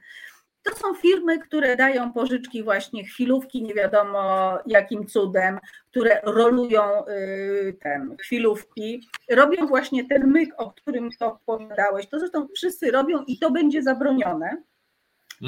[0.62, 5.58] To są firmy, które dają pożyczki właśnie chwilówki, nie wiadomo jakim cudem,
[5.90, 12.06] które rolują y, ten chwilówki, robią właśnie ten myk, o którym to opowiadałeś.
[12.06, 14.62] To zresztą wszyscy robią i to będzie zabronione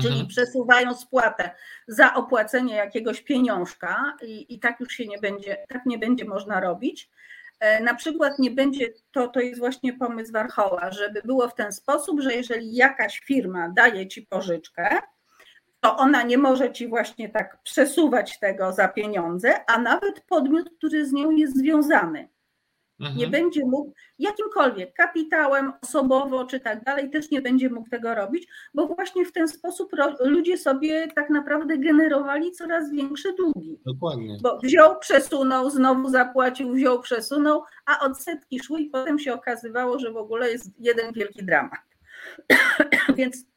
[0.00, 0.27] czyli mhm.
[0.27, 1.50] przesuwają spłatę
[1.88, 6.61] za opłacenie jakiegoś pieniążka i, i tak już się nie będzie, tak nie będzie można
[6.61, 7.11] robić.
[7.64, 11.72] E, na przykład nie będzie, to, to jest właśnie pomysł Warchoła, żeby było w ten
[11.72, 14.98] sposób, że jeżeli jakaś firma daje ci pożyczkę,
[15.81, 21.07] to ona nie może ci właśnie tak przesuwać tego za pieniądze, a nawet podmiot, który
[21.07, 22.29] z nią jest związany.
[23.00, 23.18] Mhm.
[23.18, 28.48] Nie będzie mógł jakimkolwiek kapitałem, osobowo czy tak dalej, też nie będzie mógł tego robić,
[28.74, 33.78] bo właśnie w ten sposób ludzie sobie tak naprawdę generowali coraz większe długi.
[33.87, 34.38] Dokładnie.
[34.42, 40.12] Bo wziął, przesunął, znowu zapłacił, wziął, przesunął, a odsetki szły i potem się okazywało, że
[40.12, 41.80] w ogóle jest jeden wielki dramat.
[43.16, 43.53] Więc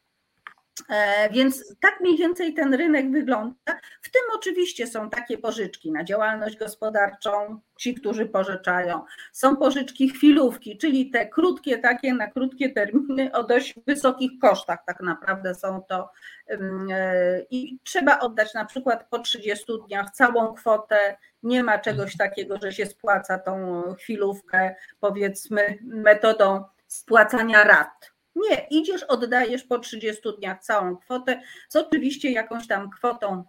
[1.31, 3.79] więc tak mniej więcej ten rynek wygląda.
[4.01, 9.01] W tym oczywiście są takie pożyczki na działalność gospodarczą, ci, którzy pożyczają.
[9.31, 15.01] Są pożyczki chwilówki, czyli te krótkie, takie na krótkie terminy o dość wysokich kosztach, tak
[15.01, 16.09] naprawdę są to.
[16.49, 21.17] E, I trzeba oddać na przykład po 30 dniach całą kwotę.
[21.43, 28.16] Nie ma czegoś takiego, że się spłaca tą chwilówkę, powiedzmy, metodą spłacania rat
[28.49, 33.43] nie, idziesz, oddajesz po 30 dniach całą kwotę, z oczywiście jakąś tam kwotą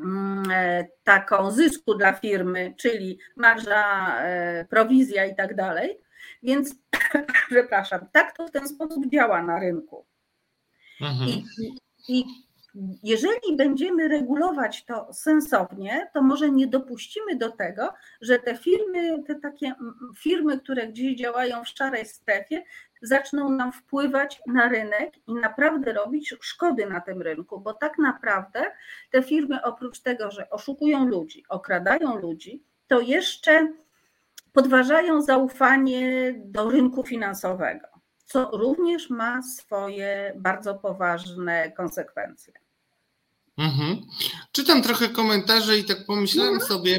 [0.00, 0.44] mm,
[1.04, 4.16] taką zysku dla firmy, czyli marża,
[4.70, 5.98] prowizja i tak dalej.
[6.42, 6.74] Więc,
[7.50, 10.06] przepraszam, tak to w ten sposób działa na rynku.
[11.00, 11.28] Mhm.
[11.28, 11.44] I,
[12.08, 12.24] I
[13.02, 19.34] jeżeli będziemy regulować to sensownie, to może nie dopuścimy do tego, że te firmy, te
[19.34, 19.74] takie
[20.18, 22.62] firmy, które gdzieś działają w szarej strefie,
[23.02, 28.64] zaczną nam wpływać na rynek i naprawdę robić szkody na tym rynku, bo tak naprawdę
[29.10, 33.72] te firmy oprócz tego, że oszukują ludzi, okradają ludzi, to jeszcze
[34.52, 37.86] podważają zaufanie do rynku finansowego,
[38.32, 42.52] co również ma swoje bardzo poważne konsekwencje.
[43.58, 44.06] Mhm.
[44.52, 46.68] Czytam trochę komentarze i tak pomyślałem mhm.
[46.68, 46.98] sobie,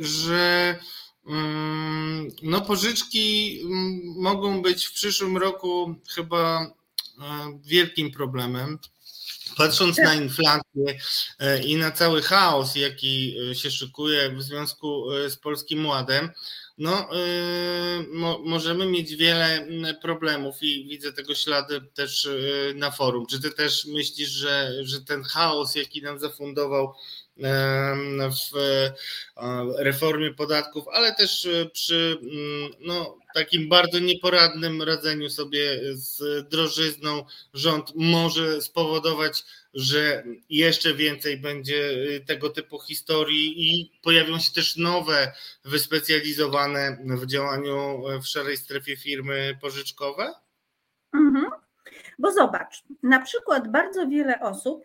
[0.00, 0.78] że
[1.26, 6.70] mm, no pożyczki mm, mogą być w przyszłym roku chyba e,
[7.64, 8.78] wielkim problemem.
[9.56, 10.98] Patrząc na inflację
[11.38, 16.30] e, i na cały chaos, jaki e, się szykuje w związku z Polskim Ładem,
[16.78, 22.90] no, yy, mo, możemy mieć wiele mm, problemów i widzę tego ślady też yy, na
[22.90, 23.26] forum.
[23.26, 26.94] Czy ty też myślisz, że, że ten chaos, jaki nam zafundował
[28.30, 28.52] w
[29.78, 37.92] reformie podatków, ale też przy mm, no, takim bardzo nieporadnym radzeniu sobie z drożyzną rząd
[37.94, 45.32] może spowodować że jeszcze więcej będzie y, tego typu historii i pojawią się też nowe,
[45.64, 50.34] wyspecjalizowane w działaniu w szarej strefie firmy pożyczkowe?
[51.14, 51.50] Mhm.
[52.18, 54.84] Bo zobacz, na przykład bardzo wiele osób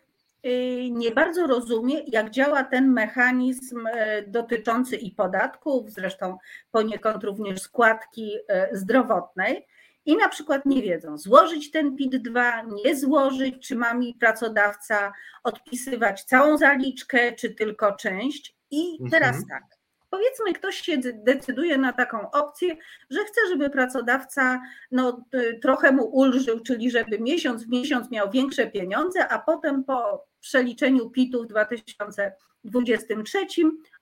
[0.91, 3.91] nie bardzo rozumie, jak działa ten mechanizm y,
[4.27, 6.37] dotyczący i podatków, zresztą
[6.71, 8.31] poniekąd również składki
[8.71, 9.67] zdrowotnej
[10.07, 16.23] i na przykład nie wiedzą, złożyć ten PIT-2, nie złożyć, czy ma mi pracodawca odpisywać
[16.23, 18.57] całą zaliczkę, czy tylko część.
[18.71, 19.45] I teraz mhm.
[19.49, 19.76] tak,
[20.09, 22.75] powiedzmy, ktoś się decyduje na taką opcję,
[23.09, 25.25] że chce, żeby pracodawca no,
[25.61, 31.09] trochę mu ulżył, czyli żeby miesiąc w miesiąc miał większe pieniądze, a potem po przeliczeniu
[31.09, 33.39] PIT-u w 2023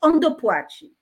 [0.02, 0.96] on dopłaci.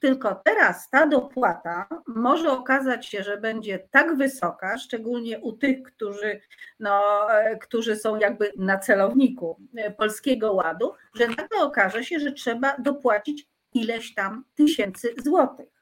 [0.00, 6.40] Tylko teraz ta dopłata może okazać się, że będzie tak wysoka, szczególnie u tych, którzy,
[6.80, 12.32] no, e, którzy są jakby na celowniku e, polskiego ładu, że nagle okaże się, że
[12.32, 13.48] trzeba dopłacić
[13.80, 15.76] ileś tam tysięcy złotych.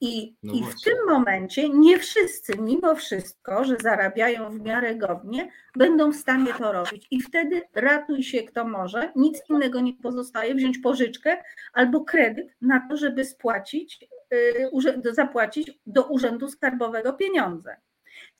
[0.00, 5.52] I, no I w tym momencie nie wszyscy, mimo wszystko, że zarabiają w miarę godnie,
[5.76, 7.06] będą w stanie to robić.
[7.10, 12.88] I wtedy ratuj się kto może, nic innego nie pozostaje, wziąć pożyczkę albo kredyt na
[12.88, 17.76] to, żeby spłacić, y, zapłacić do Urzędu Skarbowego pieniądze.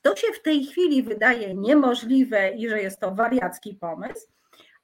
[0.01, 4.27] To się w tej chwili wydaje niemożliwe i że jest to wariacki pomysł,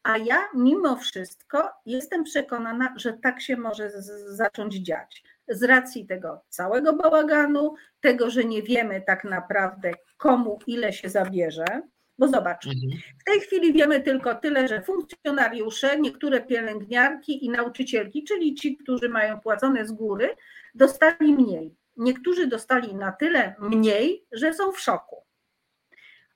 [0.03, 3.91] a ja mimo wszystko jestem przekonana, że tak się może
[4.27, 10.93] zacząć dziać z racji tego całego bałaganu, tego, że nie wiemy tak naprawdę komu ile
[10.93, 11.81] się zabierze.
[12.17, 13.01] Bo zobacz, mhm.
[13.19, 19.09] w tej chwili wiemy tylko tyle, że funkcjonariusze, niektóre pielęgniarki i nauczycielki, czyli ci, którzy
[19.09, 20.29] mają płacone z góry,
[20.75, 21.75] dostali mniej.
[21.97, 25.22] Niektórzy dostali na tyle mniej, że są w szoku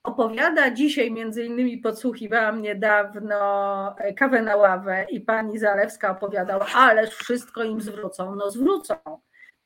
[0.07, 7.07] opowiada dzisiaj, między innymi podsłuchiwałam niedawno e, kawę na ławę i pani Zalewska opowiadała, ale
[7.07, 8.35] wszystko im zwrócą.
[8.35, 8.95] No zwrócą.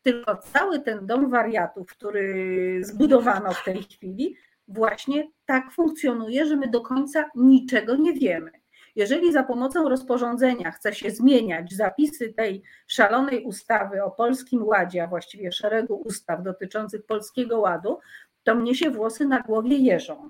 [0.04, 4.36] Tylko cały ten dom wariatów, który zbudowano w tej chwili,
[4.68, 8.52] właśnie tak funkcjonuje, że my do końca niczego nie wiemy.
[8.96, 15.08] Jeżeli za pomocą rozporządzenia chce się zmieniać zapisy tej szalonej ustawy o Polskim Ładzie, a
[15.08, 18.00] właściwie szeregu ustaw dotyczących Polskiego Ładu,
[18.44, 20.30] to mnie się włosy na głowie jeżą.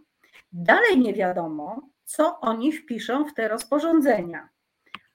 [0.52, 4.50] Dalej nie wiadomo, co oni wpiszą w te rozporządzenia.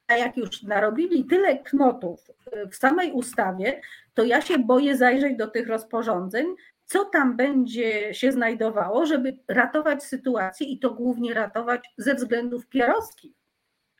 [0.06, 3.80] A jak już narobili tyle knotów y, w samej ustawie,
[4.14, 6.46] to ja się boję zajrzeć do tych rozporządzeń,
[6.84, 13.36] co tam będzie się znajdowało, żeby ratować sytuację i to głównie ratować ze względów pierowskich,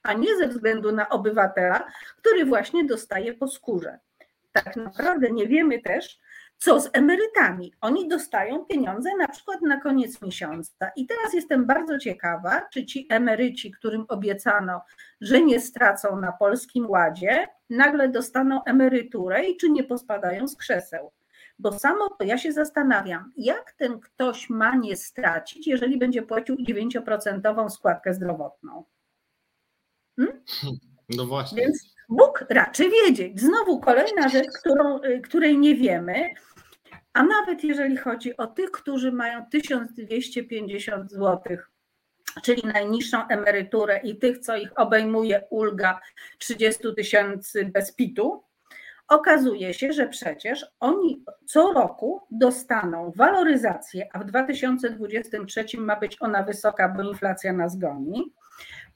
[0.02, 3.98] a nie ze względu na obywatela, który właśnie dostaje po skórze.
[4.52, 6.20] Tak naprawdę nie wiemy też,
[6.58, 7.72] co z emerytami?
[7.80, 10.90] Oni dostają pieniądze na przykład na koniec miesiąca.
[10.96, 14.80] I teraz jestem bardzo ciekawa, czy ci emeryci, którym obiecano,
[15.20, 21.12] że nie stracą na polskim ładzie, nagle dostaną emeryturę i czy nie pospadają z krzeseł.
[21.58, 26.56] Bo samo to ja się zastanawiam, jak ten ktoś ma nie stracić, jeżeli będzie płacił
[26.56, 28.84] 9% składkę zdrowotną.
[30.16, 30.42] Hmm?
[31.08, 31.62] No właśnie.
[31.62, 33.40] Więc Bóg raczy wiedzieć.
[33.40, 36.30] Znowu kolejna rzecz, którą, y, której nie wiemy,
[37.12, 41.56] a nawet jeżeli chodzi o tych, którzy mają 1250 zł
[42.42, 46.00] czyli najniższą emeryturę i tych, co ich obejmuje ulga
[46.38, 48.42] 30 tysięcy bez PIT-u,
[49.08, 56.42] okazuje się, że przecież oni co roku dostaną waloryzację, a w 2023 ma być ona
[56.42, 58.32] wysoka, bo inflacja nas goni.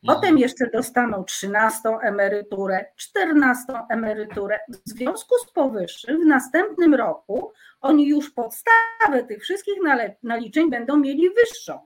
[0.07, 4.59] Potem jeszcze dostaną 13 emeryturę, 14 emeryturę.
[4.69, 9.75] W związku z powyższym w następnym roku oni już podstawę tych wszystkich
[10.23, 11.79] naliczeń będą mieli wyższą.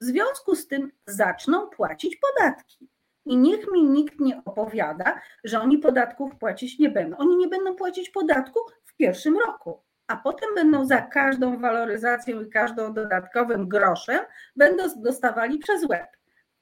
[0.00, 2.88] W związku z tym zaczną płacić podatki.
[3.26, 7.16] I niech mi nikt nie opowiada, że oni podatków płacić nie będą.
[7.16, 12.50] Oni nie będą płacić podatku w pierwszym roku, a potem będą za każdą waloryzacją i
[12.50, 14.20] każdą dodatkowym groszem
[14.56, 16.19] będą dostawali przez łeb.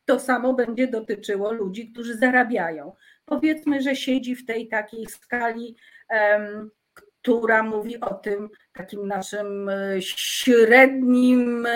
[0.08, 2.92] To samo będzie dotyczyło ludzi, którzy zarabiają.
[3.24, 5.76] Powiedzmy, że siedzi w tej takiej skali,
[7.22, 11.72] która mówi o tym takim naszym e, średnim e,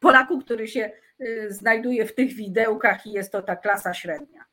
[0.00, 0.90] Polaku, który się
[1.20, 4.44] e, znajduje w tych widełkach i jest to ta klasa średnia.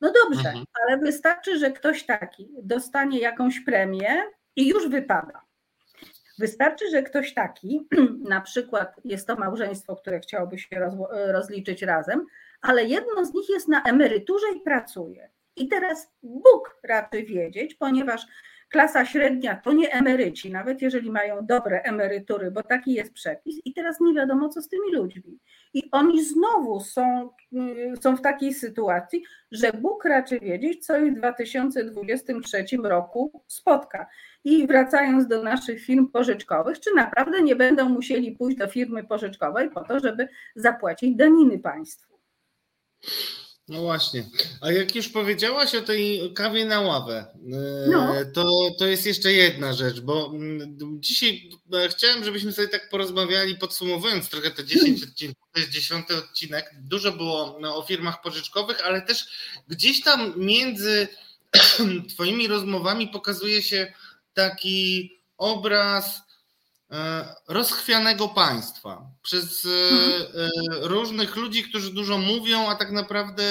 [0.00, 0.64] No dobrze, mhm.
[0.82, 4.22] ale wystarczy, że ktoś taki dostanie jakąś premię
[4.56, 5.49] i już wypada.
[6.40, 7.88] Wystarczy, że ktoś taki,
[8.34, 12.26] na przykład jest to małżeństwo, które chciałoby się rozliczyć razem,
[12.60, 15.30] ale jedno z nich jest na emeryturze i pracuje.
[15.56, 18.26] I teraz Bóg raczy wiedzieć, ponieważ
[18.70, 23.74] klasa średnia to nie emeryci, nawet jeżeli mają dobre emerytury, bo taki jest przepis, i
[23.74, 25.38] teraz nie wiadomo, co z tymi ludźmi.
[25.74, 27.30] I oni znowu są,
[28.00, 34.06] są w takiej sytuacji, że Bóg raczy wiedzieć, co ich w 2023 roku spotka.
[34.44, 39.70] I wracając do naszych firm pożyczkowych, czy naprawdę nie będą musieli pójść do firmy pożyczkowej
[39.70, 42.10] po to, żeby zapłacić daniny państwu?
[43.70, 44.24] No właśnie.
[44.60, 48.14] A jak już powiedziałaś o tej kawie na ławę, e, no.
[48.34, 53.56] to, to jest jeszcze jedna rzecz, bo mm, dzisiaj e, chciałem, żebyśmy sobie tak porozmawiali,
[53.56, 56.74] podsumowując trochę te 10 odcinków, to jest dziesiąty odcinek.
[56.80, 59.26] Dużo było no, o firmach pożyczkowych, ale też
[59.68, 61.08] gdzieś tam między
[62.14, 63.92] Twoimi rozmowami pokazuje się
[64.34, 66.20] taki obraz
[66.92, 70.50] E, rozchwianego państwa przez e, e,
[70.88, 73.42] różnych ludzi, którzy dużo mówią, a tak naprawdę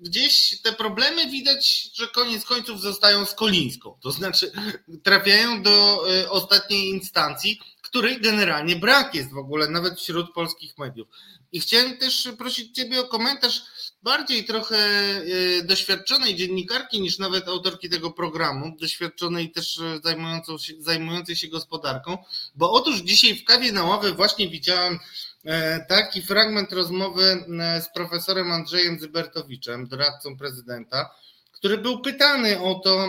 [0.00, 3.98] gdzieś te problemy widać, że koniec końców zostają z Kolińską.
[4.02, 4.52] To znaczy
[5.02, 11.08] trafiają do ostatniej instancji, której generalnie brak jest w ogóle nawet wśród polskich mediów.
[11.52, 13.62] I chciałem też prosić Ciebie o komentarz
[14.02, 21.36] bardziej trochę e, doświadczonej dziennikarki niż nawet autorki tego programu, doświadczonej też e, się, zajmującej
[21.36, 22.18] się gospodarką,
[22.54, 24.98] bo otóż dzisiaj w kawie na ławę właśnie widziałem
[25.44, 27.44] e, taki fragment rozmowy
[27.80, 31.10] z profesorem Andrzejem Zybertowiczem, doradcą prezydenta,
[31.58, 33.08] który był pytany o to,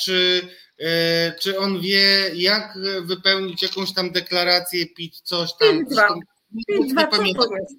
[0.00, 0.48] czy,
[1.40, 5.84] czy on wie, jak wypełnić jakąś tam deklarację, pić coś tam.
[6.66, 7.74] PIT 2, co to jest?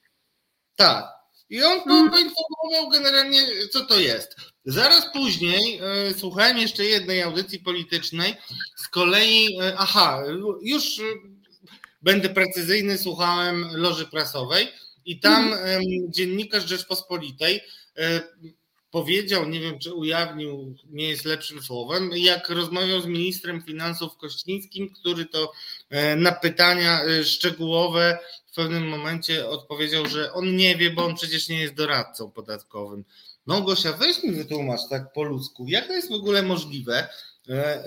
[0.75, 1.05] Tak.
[1.49, 2.09] I on hmm.
[2.11, 3.39] poinformował generalnie,
[3.71, 4.35] co to jest.
[4.65, 8.35] Zaraz później e, słuchałem jeszcze jednej audycji politycznej.
[8.77, 10.23] Z kolei, e, aha,
[10.61, 11.03] już e,
[12.01, 14.67] będę precyzyjny, słuchałem Loży Prasowej
[15.05, 15.83] i tam hmm.
[16.11, 17.61] dziennikarz Rzeczpospolitej
[17.97, 18.21] e,
[18.91, 24.93] powiedział, nie wiem czy ujawnił, nie jest lepszym słowem, jak rozmawiał z ministrem finansów Kościńskim,
[24.93, 25.51] który to
[25.89, 28.19] e, na pytania e, szczegółowe
[28.51, 33.05] w pewnym momencie odpowiedział, że on nie wie, bo on przecież nie jest doradcą podatkowym.
[33.47, 37.07] No Gosia, weź mi wytłumacz tak po ludzku, jak to jest w ogóle możliwe
[37.49, 37.83] e,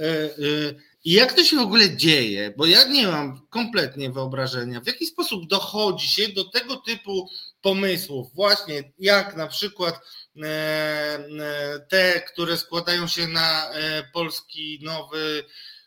[1.05, 5.07] i jak to się w ogóle dzieje, bo ja nie mam kompletnie wyobrażenia, w jaki
[5.07, 7.29] sposób dochodzi się do tego typu
[7.65, 10.01] pomysłów, właśnie jak na przykład
[10.43, 15.45] E, e, te, które składają się na e, polski nowy,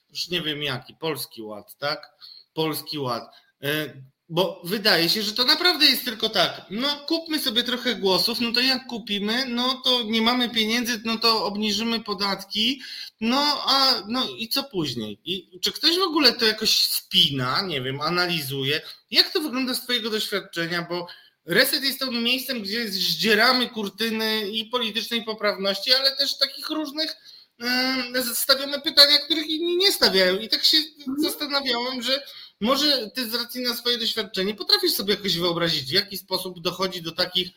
[0.09, 2.09] już nie wiem jaki, polski ład, tak?
[2.53, 3.23] Polski ład.
[4.29, 8.51] Bo wydaje się, że to naprawdę jest tylko tak, no kupmy sobie trochę głosów, no
[8.51, 12.81] to jak kupimy, no to nie mamy pieniędzy, no to obniżymy podatki,
[13.21, 15.19] no a no i co później?
[15.25, 18.81] I czy ktoś w ogóle to jakoś spina, nie wiem, analizuje?
[19.11, 20.87] Jak to wygląda z Twojego doświadczenia?
[20.89, 21.07] Bo
[21.47, 27.15] Reset jest tym miejscem, gdzie zdzieramy kurtyny i politycznej poprawności, ale też takich różnych
[28.33, 30.37] stawiamy pytania, których inni nie stawiają.
[30.37, 30.77] I tak się
[31.17, 32.23] zastanawiałem, że
[32.61, 37.01] może ty z racji na swoje doświadczenie potrafisz sobie jakoś wyobrazić, w jaki sposób dochodzi
[37.01, 37.49] do takich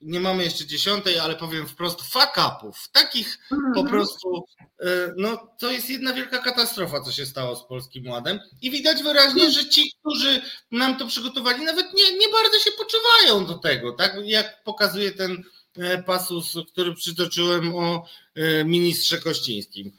[0.00, 3.88] nie mamy jeszcze dziesiątej, ale powiem wprost, fuck-upów, takich po mhm.
[3.88, 4.44] prostu,
[4.80, 4.86] e,
[5.16, 9.50] no to jest jedna wielka katastrofa, co się stało z Polskim Ładem i widać wyraźnie,
[9.50, 14.16] że ci, którzy nam to przygotowali, nawet nie, nie bardzo się poczuwają do tego, tak,
[14.24, 15.42] jak pokazuje ten
[15.76, 19.92] e, pasus, który przytoczyłem o e, ministrze Kościńskim.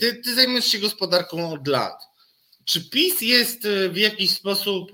[0.00, 2.02] Ty, ty zajmujesz się gospodarką od lat.
[2.64, 4.92] Czy PiS jest w jakiś sposób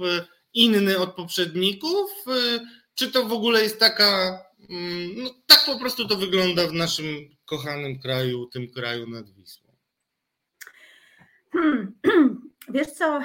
[0.54, 2.10] inny od poprzedników,
[2.98, 4.38] czy to w ogóle jest taka,
[4.70, 7.06] mm, no tak po prostu to wygląda w naszym
[7.44, 9.72] kochanym kraju, tym kraju nad Wisłą?
[11.52, 11.94] Hmm.
[12.74, 13.20] Wiesz co,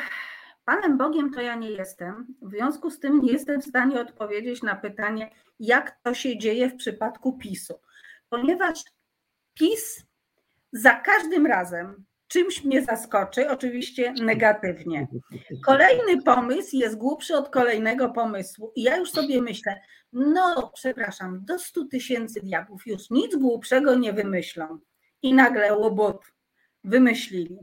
[0.66, 2.36] Panem Bogiem to ja nie jestem.
[2.42, 6.70] W związku z tym nie jestem w stanie odpowiedzieć na pytanie, jak to się dzieje
[6.70, 7.80] w przypadku PiSu.
[8.30, 8.80] Ponieważ
[9.54, 10.06] PiS
[10.72, 15.08] za każdym razem czymś mnie zaskoczy, oczywiście negatywnie.
[15.66, 19.82] Kolejny pomysł jest głupszy od kolejnego pomysłu i ja już sobie myślę,
[20.14, 24.80] no przepraszam, do 100 tysięcy diabłów już nic głupszego nie wymyślą.
[25.22, 26.22] I nagle łobot
[26.84, 27.58] wymyślili.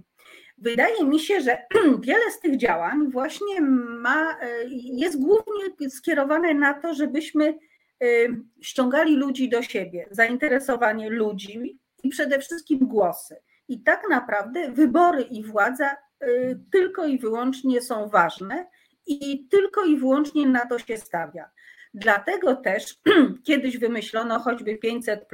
[0.58, 1.58] Wydaje mi się, że
[2.06, 4.36] wiele z tych działań właśnie ma,
[4.70, 7.58] jest głównie skierowane na to, żebyśmy
[8.04, 13.36] y, ściągali ludzi do siebie, zainteresowanie ludzi i przede wszystkim głosy.
[13.70, 18.66] I tak naprawdę wybory i władza y, tylko i wyłącznie są ważne
[19.06, 21.50] i tylko i wyłącznie na to się stawia.
[21.94, 22.98] Dlatego też
[23.46, 25.26] kiedyś wymyślono choćby 500,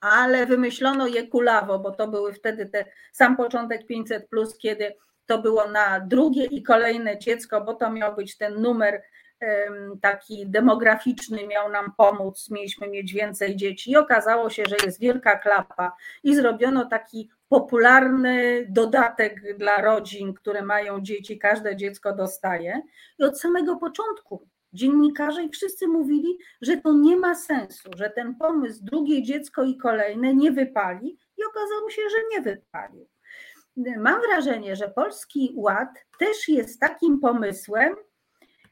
[0.00, 4.28] ale wymyślono je kulawo, bo to były wtedy te sam początek 500,
[4.62, 4.94] kiedy
[5.26, 9.02] to było na drugie i kolejne dziecko, bo to miał być ten numer
[10.02, 15.38] taki demograficzny miał nam pomóc, mieliśmy mieć więcej dzieci i okazało się, że jest wielka
[15.38, 15.96] klapa.
[16.22, 22.82] I zrobiono taki popularny dodatek dla rodzin, które mają dzieci, każde dziecko dostaje.
[23.18, 28.34] I od samego początku dziennikarze i wszyscy mówili, że to nie ma sensu, że ten
[28.34, 31.18] pomysł drugie dziecko i kolejne nie wypali.
[31.38, 33.08] I okazało się, że nie wypalił.
[33.98, 37.96] Mam wrażenie, że Polski Ład też jest takim pomysłem,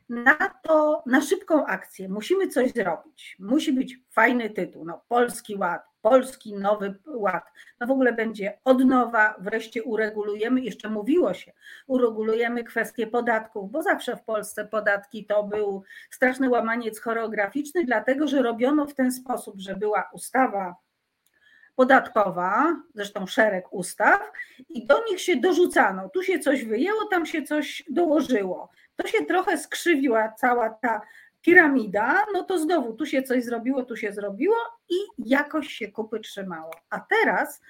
[0.09, 2.09] na to, na szybką akcję.
[2.09, 3.37] Musimy coś zrobić.
[3.39, 4.85] Musi być fajny tytuł.
[4.85, 7.45] No, Polski Ład, Polski Nowy Ład.
[7.81, 11.53] No w ogóle będzie od nowa, wreszcie uregulujemy, jeszcze mówiło się,
[11.87, 18.43] uregulujemy kwestię podatków, bo zawsze w Polsce podatki to był straszny łamaniec choreograficzny, dlatego że
[18.43, 20.77] robiono w ten sposób, że była ustawa
[21.77, 24.33] podatkowa, zresztą szereg ustaw,
[24.69, 26.09] i do nich się dorzucano.
[26.09, 31.01] Tu się coś wyjęło, tam się coś dołożyło to się trochę skrzywiła cała ta
[31.41, 34.57] piramida, no to znowu tu się coś zrobiło, tu się zrobiło
[34.89, 36.71] i jakoś się kupy trzymało.
[36.91, 37.61] A teraz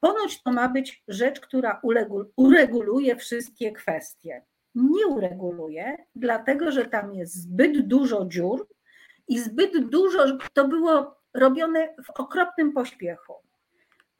[0.00, 1.80] ponoć to ma być rzecz, która
[2.36, 4.42] ureguluje wszystkie kwestie.
[4.74, 8.68] Nie ureguluje, dlatego że tam jest zbyt dużo dziur
[9.28, 13.34] i zbyt dużo, to było robione w okropnym pośpiechu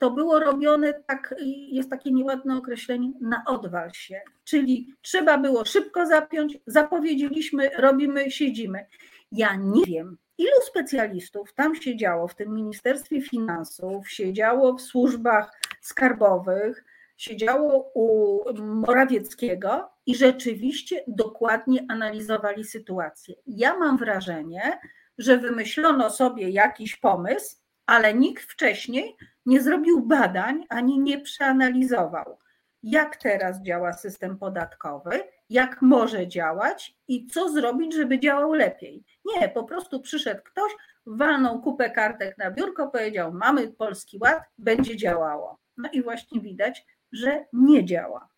[0.00, 1.34] to było robione tak,
[1.68, 4.20] jest takie nieładne określenie, na odwal się.
[4.44, 8.86] Czyli trzeba było szybko zapiąć, zapowiedzieliśmy, robimy, siedzimy.
[9.32, 16.84] Ja nie wiem, ilu specjalistów tam siedziało w tym Ministerstwie Finansów, siedziało w służbach skarbowych,
[17.16, 23.34] siedziało u Morawieckiego i rzeczywiście dokładnie analizowali sytuację.
[23.46, 24.78] Ja mam wrażenie,
[25.18, 27.56] że wymyślono sobie jakiś pomysł,
[27.90, 29.16] ale nikt wcześniej
[29.46, 32.38] nie zrobił badań ani nie przeanalizował,
[32.82, 39.04] jak teraz działa system podatkowy, jak może działać i co zrobić, żeby działał lepiej.
[39.24, 40.72] Nie, po prostu przyszedł ktoś,
[41.06, 45.58] walnął kupę kartek na biurko, powiedział: Mamy polski ład, będzie działało.
[45.76, 48.28] No i właśnie widać, że nie działa.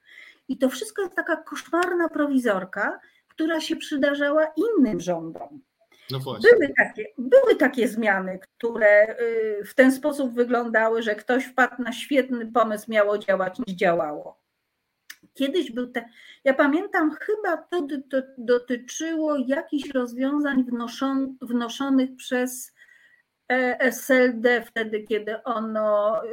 [0.48, 5.62] I to wszystko jest taka koszmarna prowizorka, która się przydarzała innym rządom.
[6.12, 11.82] No były, takie, były takie zmiany, które y, w ten sposób wyglądały, że ktoś wpadł
[11.82, 14.42] na świetny pomysł, miało działać, nie działało.
[15.34, 16.08] Kiedyś był te,
[16.44, 17.86] ja pamiętam, chyba to,
[18.38, 22.74] dotyczyło jakichś rozwiązań wnoszon, wnoszonych przez
[23.52, 26.28] e, SLD wtedy, kiedy ono y,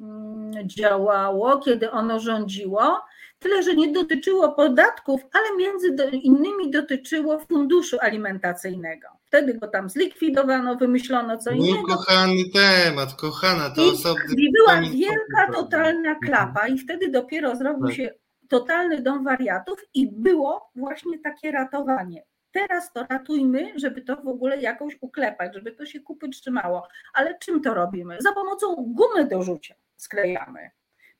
[0.00, 3.00] mm, działało, kiedy ono rządziło
[3.40, 9.08] Tyle, że nie dotyczyło podatków, ale między innymi dotyczyło funduszu alimentacyjnego.
[9.24, 11.86] Wtedy go tam zlikwidowano, wymyślono co Mój innego.
[11.86, 14.34] kochany temat, kochana, to osobny.
[14.38, 17.96] I była wielka, totalna klapa, i wtedy dopiero zrobił tak.
[17.96, 18.14] się
[18.48, 22.24] totalny dom wariatów, i było właśnie takie ratowanie.
[22.52, 26.88] Teraz to ratujmy, żeby to w ogóle jakoś uklepać, żeby to się kupy trzymało.
[27.14, 28.16] Ale czym to robimy?
[28.20, 30.70] Za pomocą gumy do rzucia sklejamy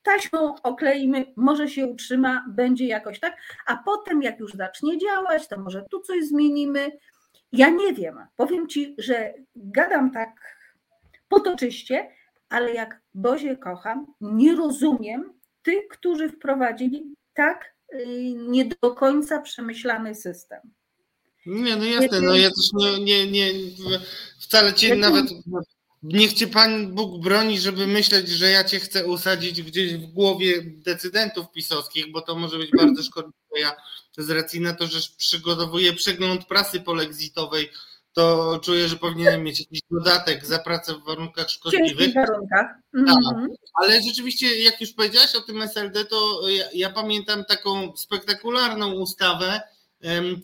[0.02, 3.36] taśmą okleimy, może się utrzyma, będzie jakoś tak,
[3.66, 6.90] a potem jak już zacznie działać, to może tu coś zmienimy.
[7.52, 10.56] Ja nie wiem, powiem Ci, że gadam tak
[11.28, 12.10] potoczyście,
[12.48, 15.32] ale jak Bozie kocham, nie rozumiem
[15.62, 20.60] tych, którzy wprowadzili tak y, nie do końca przemyślany system.
[21.46, 23.50] Nie, no jasne, no ja też nie, nie, nie
[24.40, 25.26] wcale Cię nawet
[26.02, 30.62] niech cię Pan Bóg broni, żeby myśleć, że ja cię chcę usadzić gdzieś w głowie
[30.64, 33.36] decydentów pisowskich, bo to może być bardzo szkodliwe.
[33.60, 33.76] Ja
[34.18, 37.70] z racji na to, że przygotowuję przegląd prasy polexitowej,
[38.12, 42.10] to czuję, że powinienem mieć jakiś dodatek za pracę w warunkach szkodliwych.
[42.10, 42.66] W warunkach.
[43.06, 43.48] Tak, mhm.
[43.74, 49.60] ale rzeczywiście, jak już powiedziałaś o tym SLD, to ja, ja pamiętam taką spektakularną ustawę,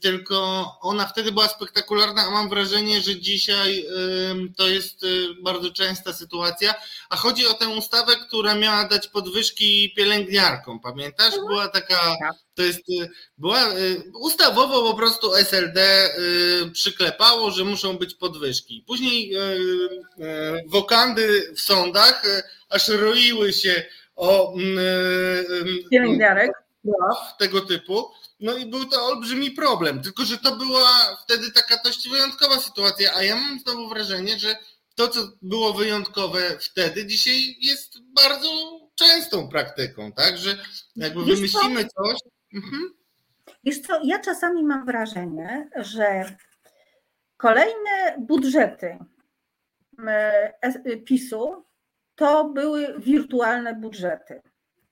[0.02, 3.86] tylko ona wtedy była spektakularna, a mam wrażenie, że dzisiaj
[4.56, 6.74] to jest y, bardzo częsta sytuacja.
[7.10, 10.80] A chodzi o tę ustawę, która miała dać podwyżki pielęgniarkom.
[10.80, 11.34] Pamiętasz?
[11.34, 11.46] Mhm.
[11.46, 12.34] Była taka, tak.
[12.54, 16.10] to jest, y, była y, ustawowo po prostu SLD
[16.72, 18.84] przyklepało, że muszą być podwyżki.
[18.86, 19.32] Później
[20.66, 22.22] wokandy w sądach
[22.68, 23.84] aż roiły się
[24.16, 24.54] o
[25.90, 26.52] pielęgniarek
[27.38, 28.10] tego typu.
[28.40, 33.14] No i był to olbrzymi problem, tylko że to była wtedy taka dość wyjątkowa sytuacja,
[33.14, 34.56] a ja mam znowu wrażenie, że
[34.94, 38.48] to, co było wyjątkowe wtedy, dzisiaj jest bardzo
[38.94, 40.38] częstą praktyką, tak?
[40.38, 40.58] Że
[40.96, 42.02] jakby Wiesz wymyślimy co?
[42.02, 42.18] coś.
[42.54, 42.94] Mhm.
[43.64, 46.36] Wiesz co, ja czasami mam wrażenie, że
[47.36, 48.98] kolejne budżety
[50.06, 51.64] e, PiSu
[52.14, 54.42] to były wirtualne budżety.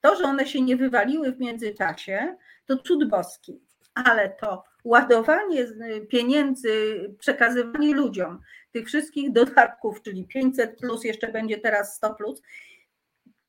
[0.01, 2.35] To, że one się nie wywaliły w międzyczasie,
[2.65, 3.61] to cud boski,
[3.93, 5.65] ale to ładowanie
[6.09, 6.71] pieniędzy,
[7.19, 8.39] przekazywanie ludziom
[8.71, 12.41] tych wszystkich dodatków, czyli 500 plus, jeszcze będzie teraz 100 plus,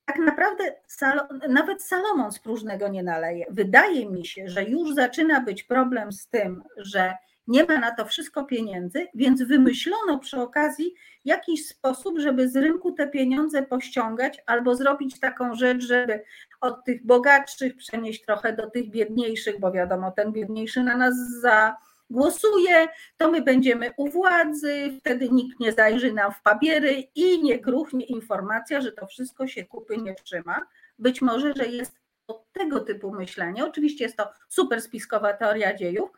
[0.04, 0.74] tak naprawdę
[1.48, 3.46] nawet Salomon z próżnego nie naleje.
[3.50, 7.14] Wydaje mi się, że już zaczyna być problem z tym, że
[7.46, 10.94] nie ma na to wszystko pieniędzy, więc wymyślono przy okazji
[11.24, 16.24] jakiś sposób, żeby z rynku te pieniądze pościągać albo zrobić taką rzecz, żeby
[16.60, 22.88] od tych bogatszych przenieść trochę do tych biedniejszych, bo wiadomo, ten biedniejszy na nas zagłosuje,
[23.16, 28.04] to my będziemy u władzy, wtedy nikt nie zajrzy nam w papiery i nie gruchnie
[28.04, 30.66] informacja, że to wszystko się kupy nie trzyma.
[30.98, 33.64] Być może, że jest to tego typu myślenie.
[33.64, 36.10] Oczywiście jest to super spiskowa teoria dziejów,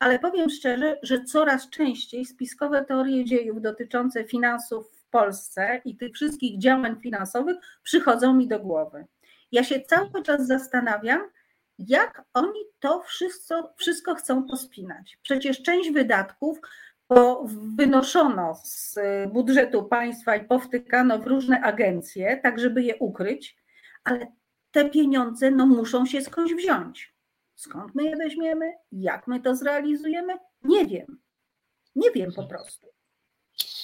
[0.00, 6.14] ale powiem szczerze, że coraz częściej spiskowe teorie dziejów dotyczące finansów w Polsce i tych
[6.14, 9.06] wszystkich działań finansowych przychodzą mi do głowy.
[9.52, 11.20] Ja się cały czas zastanawiam,
[11.78, 15.18] jak oni to wszystko, wszystko chcą pospinać.
[15.22, 16.60] Przecież część wydatków
[17.76, 18.98] wynoszono z
[19.32, 23.56] budżetu państwa i powtykano w różne agencje, tak żeby je ukryć,
[24.04, 24.26] ale
[24.70, 27.14] te pieniądze no, muszą się skądś wziąć.
[27.60, 28.72] Skąd my je weźmiemy?
[28.92, 30.32] Jak my to zrealizujemy?
[30.62, 31.18] Nie wiem.
[31.96, 32.86] Nie wiem po prostu.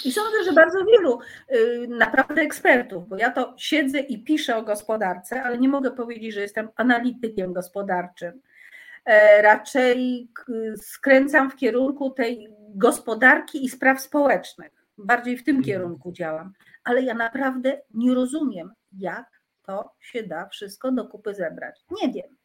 [0.05, 1.18] I sądzę, że bardzo wielu
[1.53, 6.35] y, naprawdę ekspertów, bo ja to siedzę i piszę o gospodarce, ale nie mogę powiedzieć,
[6.35, 8.43] że jestem analitykiem gospodarczym.
[9.05, 10.29] E, raczej
[10.77, 14.72] skręcam w kierunku tej gospodarki i spraw społecznych.
[14.99, 15.64] Bardziej w tym mhm.
[15.64, 16.53] kierunku działam.
[16.85, 21.85] Ale ja naprawdę nie rozumiem, jak to się da wszystko do kupy zebrać.
[22.03, 22.37] Nie wiem.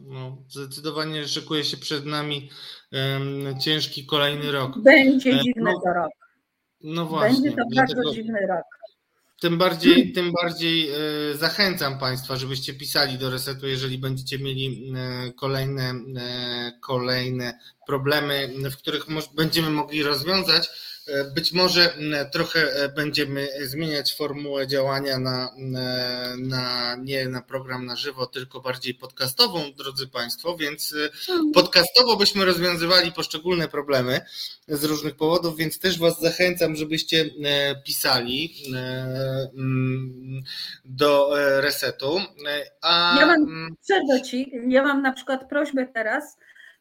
[0.00, 2.50] No, zdecydowanie szykuje się przed nami
[2.92, 4.78] um, ciężki kolejny rok.
[4.78, 6.10] Będzie e, dziwny no, to rok.
[6.80, 7.42] No właśnie.
[7.42, 8.64] Będzie to dlatego, bardzo dziwny rok.
[9.40, 10.94] Tym bardziej, tym bardziej e,
[11.34, 15.92] zachęcam Państwa, żebyście pisali do resetu, jeżeli będziecie mieli e, kolejne,
[16.80, 20.68] kolejne problemy, w których będziemy mogli rozwiązać.
[21.06, 21.94] E, być może
[22.32, 25.50] trochę e, będziemy zmieniać formułę działania na,
[26.38, 30.94] na, nie na program na żywo, tylko bardziej podcastową, drodzy Państwo, więc
[31.28, 34.20] e, podcastowo byśmy rozwiązywali poszczególne problemy
[34.68, 37.30] z różnych powodów, więc też Was zachęcam, żebyście
[37.84, 38.54] pisali
[40.84, 41.30] do
[41.60, 42.18] resetu.
[42.82, 43.16] A...
[43.20, 46.36] Ja mam, przerwę Ci, ja mam na przykład prośbę teraz,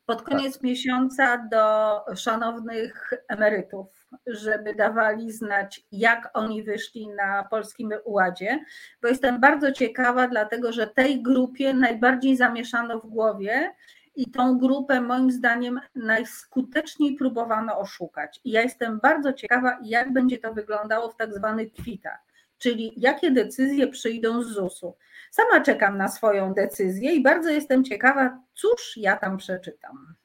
[0.05, 0.63] pod koniec tak.
[0.63, 8.59] miesiąca do szanownych emerytów, żeby dawali znać, jak oni wyszli na polskim uładzie,
[9.01, 13.71] bo jestem bardzo ciekawa, dlatego że tej grupie najbardziej zamieszano w głowie
[14.15, 18.39] i tą grupę moim zdaniem najskuteczniej próbowano oszukać.
[18.43, 22.19] I ja jestem bardzo ciekawa, jak będzie to wyglądało w tak zwanych kwitach,
[22.57, 24.95] czyli jakie decyzje przyjdą z ZUS-u.
[25.31, 30.15] Sama czekam na swoją decyzję i bardzo jestem ciekawa, cóż ja tam przeczytam.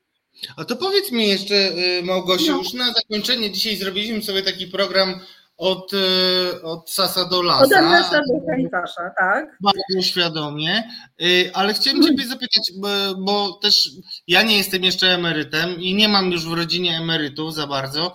[0.57, 2.59] A to powiedz mi jeszcze, y, Małgosiu, no.
[2.59, 5.20] już na zakończenie dzisiaj zrobiliśmy sobie taki program
[5.57, 7.64] od, y, od Sasa do Lasa.
[7.64, 9.57] Od Lasa do Kańczasza, tak.
[9.61, 10.82] Bardzo świadomie,
[11.22, 13.91] y, ale chciałem Ciebie zapytać, bo, bo, też
[14.26, 18.14] ja nie jestem jeszcze emerytem i nie mam już w rodzinie emerytów za bardzo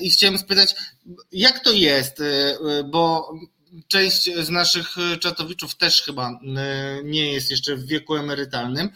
[0.00, 0.74] i chciałem spytać,
[1.32, 2.22] jak to jest,
[2.84, 3.32] bo
[3.88, 6.40] część z naszych czatowiczów też chyba
[7.04, 8.90] nie jest jeszcze w wieku emerytalnym,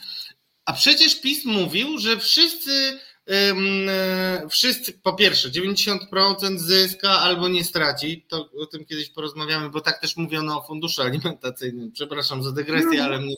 [0.71, 2.99] a przecież PiS mówił, że wszyscy
[3.29, 8.25] e, wszyscy, po pierwsze, 90% zyska albo nie straci.
[8.29, 11.93] To o tym kiedyś porozmawiamy, bo tak też mówiono o funduszu alimentacyjnym.
[11.93, 13.05] Przepraszam za dygresję, no.
[13.05, 13.35] ale mnie,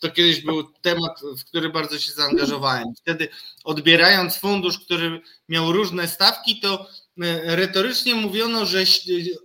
[0.00, 2.84] to kiedyś był temat, w który bardzo się zaangażowałem.
[2.96, 3.28] Wtedy
[3.64, 6.86] odbierając fundusz, który miał różne stawki, to
[7.22, 8.84] e, retorycznie mówiono, że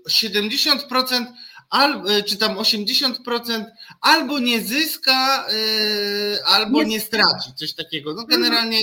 [0.10, 1.26] 70%
[1.72, 3.66] E, czy tam 80%
[4.02, 8.14] albo nie zyska, e, albo nie straci, coś takiego.
[8.14, 8.82] No generalnie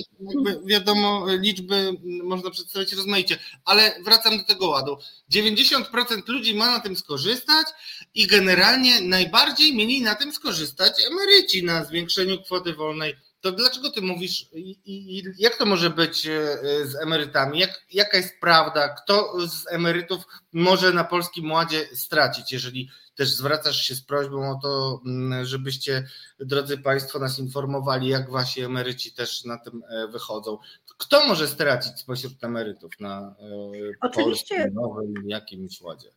[0.64, 4.98] wiadomo, liczby można przedstawić rozmaicie, ale wracam do tego ładu.
[5.30, 7.66] 90% ludzi ma na tym skorzystać
[8.14, 13.16] i generalnie najbardziej mieli na tym skorzystać emeryci na zwiększeniu kwoty wolnej
[13.46, 17.58] to dlaczego ty mówisz i, i, jak to może być e, z emerytami?
[17.58, 18.88] Jak, jaka jest prawda?
[18.88, 24.60] Kto z emerytów może na Polskim Ładzie stracić, jeżeli też zwracasz się z prośbą o
[24.62, 26.08] to, mm, żebyście,
[26.40, 30.58] drodzy Państwo, nas informowali, jak wasi emeryci też na tym e, wychodzą.
[30.98, 33.52] Kto może stracić spośród emerytów na e,
[34.00, 36.10] Oczywiście, Polskim Nowym jakimś Ładzie?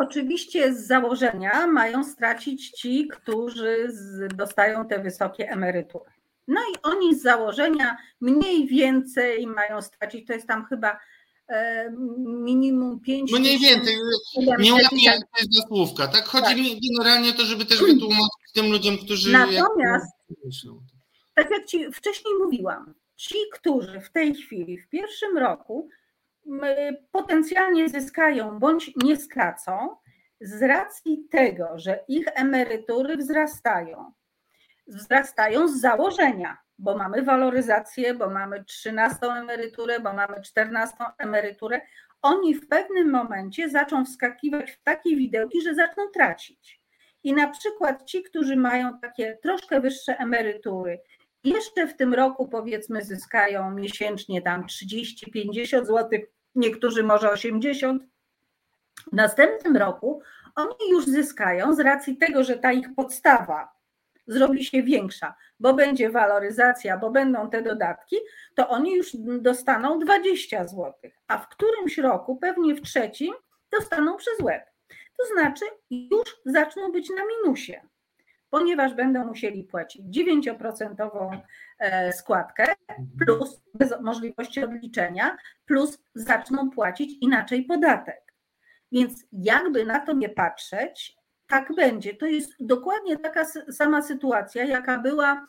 [0.00, 3.92] Oczywiście z założenia mają stracić ci, którzy
[4.36, 6.10] dostają te wysokie emerytury.
[6.48, 10.98] No i oni z założenia mniej więcej mają stracić, to jest tam chyba
[11.48, 11.90] e,
[12.26, 13.96] minimum 5 Mniej więcej,
[14.58, 14.70] nie
[15.12, 16.24] to jest słówka, tak?
[16.24, 16.56] Chodzi tak.
[16.56, 19.32] mi generalnie o to, żeby też wytłumaczyć tym ludziom, którzy...
[19.32, 20.12] Natomiast,
[21.34, 25.88] tak jak Ci wcześniej mówiłam, ci, którzy w tej chwili, w pierwszym roku
[27.12, 29.96] potencjalnie zyskają bądź nie stracą
[30.40, 34.12] z racji tego, że ich emerytury wzrastają.
[34.86, 41.80] Wzrastają z założenia, bo mamy waloryzację, bo mamy 13 emeryturę, bo mamy 14 emeryturę.
[42.22, 46.80] Oni w pewnym momencie zaczną wskakiwać w takie widełki, że zaczną tracić.
[47.22, 51.00] I na przykład ci, którzy mają takie troszkę wyższe emerytury,
[51.44, 56.08] jeszcze w tym roku powiedzmy zyskają miesięcznie tam 30-50 zł
[56.54, 58.02] niektórzy może 80.
[59.12, 60.22] W następnym roku
[60.56, 63.72] oni już zyskają z racji tego, że ta ich podstawa
[64.26, 68.16] zrobi się większa, bo będzie waloryzacja, bo będą te dodatki,
[68.54, 70.92] to oni już dostaną 20 zł,
[71.26, 73.34] a w którymś roku, pewnie w trzecim,
[73.70, 74.62] dostaną przez łeb.
[75.18, 77.80] To znaczy już zaczną być na minusie
[78.50, 81.40] ponieważ będą musieli płacić 9%
[81.78, 82.66] e, składkę
[83.18, 85.36] plus bez możliwości odliczenia,
[85.66, 88.34] plus zaczną płacić inaczej podatek.
[88.92, 92.14] Więc jakby na to nie patrzeć, tak będzie.
[92.14, 95.46] To jest dokładnie taka sama sytuacja, jaka była,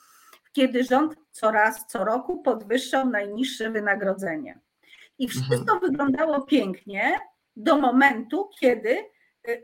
[0.51, 4.59] kiedy rząd coraz, co roku podwyższał najniższe wynagrodzenie.
[5.19, 5.79] I wszystko mhm.
[5.79, 7.19] wyglądało pięknie
[7.55, 8.97] do momentu, kiedy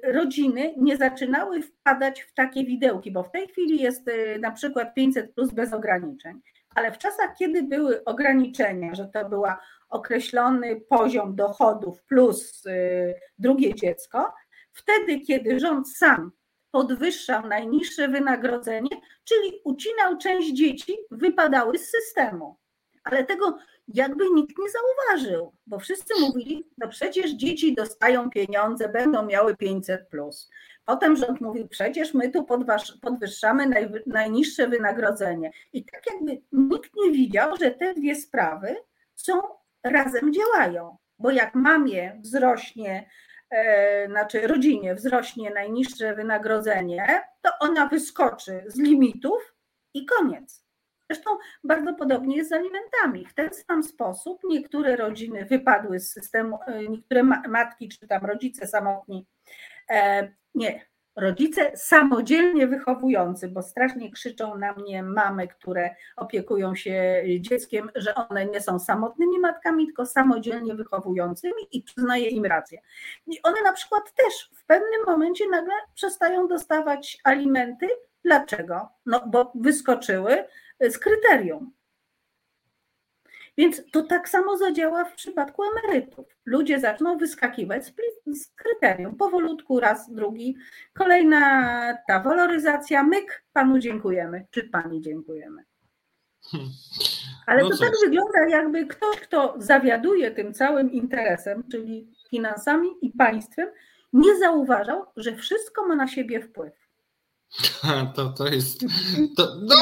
[0.04, 4.94] rodziny nie zaczynały wpadać w takie widełki, bo w tej chwili jest y, na przykład
[4.94, 6.42] 500 plus bez ograniczeń,
[6.76, 9.44] ale w czasach, kiedy były ograniczenia, że to był
[9.90, 14.34] określony poziom dochodów plus y, drugie dziecko,
[14.74, 16.32] wtedy, kiedy rząd sam
[16.72, 18.90] podwyższał najniższe wynagrodzenie,
[19.24, 22.58] czyli ucinał część dzieci, wypadały z systemu.
[23.04, 23.58] Ale tego
[23.88, 30.10] jakby nikt nie zauważył, bo wszyscy mówili, no przecież dzieci dostają pieniądze, będą miały 500
[30.10, 30.50] plus.
[30.86, 32.46] Potem rząd mówił, przecież my tu
[33.02, 35.52] podwyższamy naj, najniższe wynagrodzenie.
[35.74, 38.76] I tak jakby nikt nie widział, że te dwie sprawy
[39.16, 39.42] są
[39.84, 43.10] razem działają, bo jak mamie wzrośnie,
[43.50, 49.56] e, znaczy rodzinie wzrośnie najniższe wynagrodzenie, to ona wyskoczy z limitów
[49.94, 50.67] i koniec.
[51.10, 51.30] Zresztą
[51.64, 53.26] bardzo podobnie jest z alimentami.
[53.26, 58.68] W ten sam sposób niektóre rodziny wypadły z systemu, e, niektóre matki czy tam rodzice
[58.68, 59.28] samotni,
[59.90, 60.86] e, nie,
[61.18, 68.46] rodzice samodzielnie wychowujący, bo strasznie krzyczą na mnie mamy, które opiekują się dzieckiem, że one
[68.46, 72.82] nie są samotnymi matkami, tylko samodzielnie wychowującymi i przyznaję im rację.
[73.28, 77.88] I one na przykład też w pewnym momencie nagle przestają dostawać alimenty.
[78.24, 78.90] Dlaczego?
[79.06, 80.46] No bo wyskoczyły
[80.80, 81.72] z kryterium.
[83.58, 86.26] Więc to tak samo zadziała w przypadku emerytów.
[86.46, 87.86] Ludzie zaczną wyskakiwać
[88.26, 89.16] z kryterium.
[89.16, 90.58] Powolutku, raz, drugi.
[90.94, 95.64] Kolejna ta waloryzacja, myk, panu dziękujemy, czy pani dziękujemy.
[97.46, 103.10] Ale no to tak wygląda, jakby ktoś, kto zawiaduje tym całym interesem, czyli finansami i
[103.10, 103.70] państwem,
[104.14, 106.74] nie zauważał, że wszystko ma na siebie wpływ.
[108.16, 108.82] To, to jest.
[109.38, 109.76] To, no,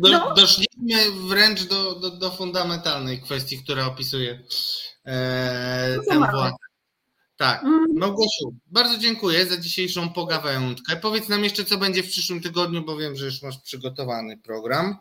[0.00, 0.34] do, no.
[0.34, 4.42] Doszliśmy wręcz do, do, do, fundamentalnej kwestii, która opisuje
[5.06, 6.52] e, tę władzę.
[7.36, 7.62] Tak.
[7.64, 7.86] Mm.
[7.94, 10.96] Małgosiu, bardzo dziękuję za dzisiejszą pogawędkę.
[10.96, 14.96] Powiedz nam jeszcze, co będzie w przyszłym tygodniu, bo wiem, że już masz przygotowany program.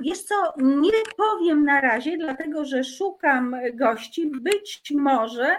[0.00, 4.30] Wiesz co, nie powiem na razie, dlatego że szukam gości.
[4.40, 5.56] Być może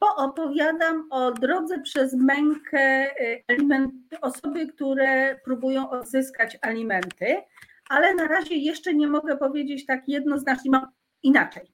[0.00, 7.42] poopowiadam o drodze przez mękę y, osoby, które próbują odzyskać alimenty,
[7.88, 10.86] ale na razie jeszcze nie mogę powiedzieć tak jednoznacznie, mam
[11.22, 11.72] inaczej,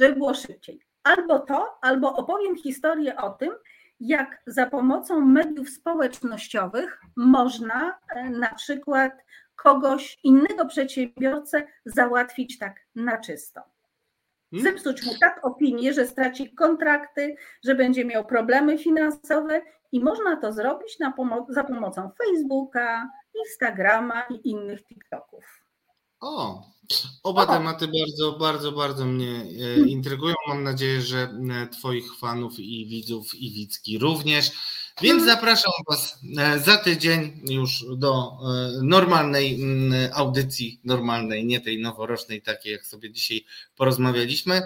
[0.00, 0.80] żeby było szybciej.
[1.02, 3.50] Albo to, albo opowiem historię o tym,
[4.00, 9.12] jak za pomocą mediów społecznościowych można e, na przykład
[9.56, 13.75] kogoś innego przedsiębiorcę załatwić tak na czysto.
[14.50, 14.64] Hmm?
[14.64, 20.52] Zepsuć mu tak opinię, że straci kontrakty, że będzie miał problemy finansowe i można to
[20.52, 25.44] zrobić pomo- za pomocą Facebooka, Instagrama i innych TikToków.
[26.20, 26.62] O,
[27.22, 27.46] oba o.
[27.46, 29.44] tematy bardzo, bardzo, bardzo mnie
[29.76, 30.34] e, intrygują.
[30.48, 34.52] Mam nadzieję, że e, Twoich fanów i widzów i widzki również.
[35.02, 38.32] Więc zapraszam Was e, za tydzień już do
[38.82, 43.44] normalnej mm, audycji, normalnej, nie tej noworocznej, takiej jak sobie dzisiaj
[43.76, 44.62] porozmawialiśmy.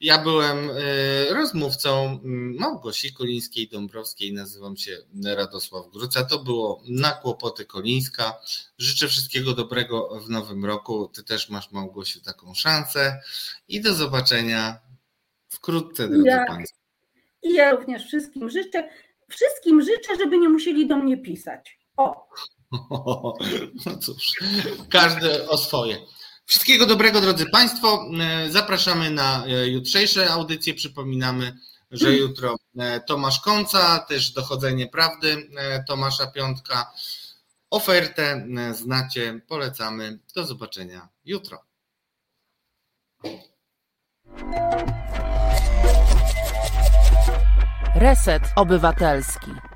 [0.00, 6.24] Ja byłem e, rozmówcą mm, Małgosi Kolińskiej-Dąbrowskiej, nazywam się Radosław Gruca.
[6.24, 8.40] To było na kłopoty Kolińska.
[8.78, 11.10] Życzę wszystkiego dobrego w nowym roku.
[11.14, 13.20] Ty też masz, Małgosiu, taką szansę
[13.68, 14.78] i do zobaczenia
[15.48, 16.78] wkrótce, drodzy ja, Państwo.
[17.42, 18.88] I ja również wszystkim życzę,
[19.34, 21.78] wszystkim życzę, żeby nie musieli do mnie pisać.
[21.96, 22.28] O!
[23.86, 24.32] No cóż,
[24.90, 25.96] każdy o swoje.
[26.46, 28.06] Wszystkiego dobrego, drodzy Państwo.
[28.20, 30.74] E, zapraszamy na e, jutrzejsze audycje.
[30.74, 31.58] Przypominamy,
[31.90, 35.48] że jutro e, Tomasz Końca, też dochodzenie prawdy
[35.88, 36.92] Tomasza Piątka.
[37.70, 40.18] Ofertę znacie, polecamy.
[40.34, 41.64] Do zobaczenia jutro.
[47.96, 49.73] Reset Obywatelski.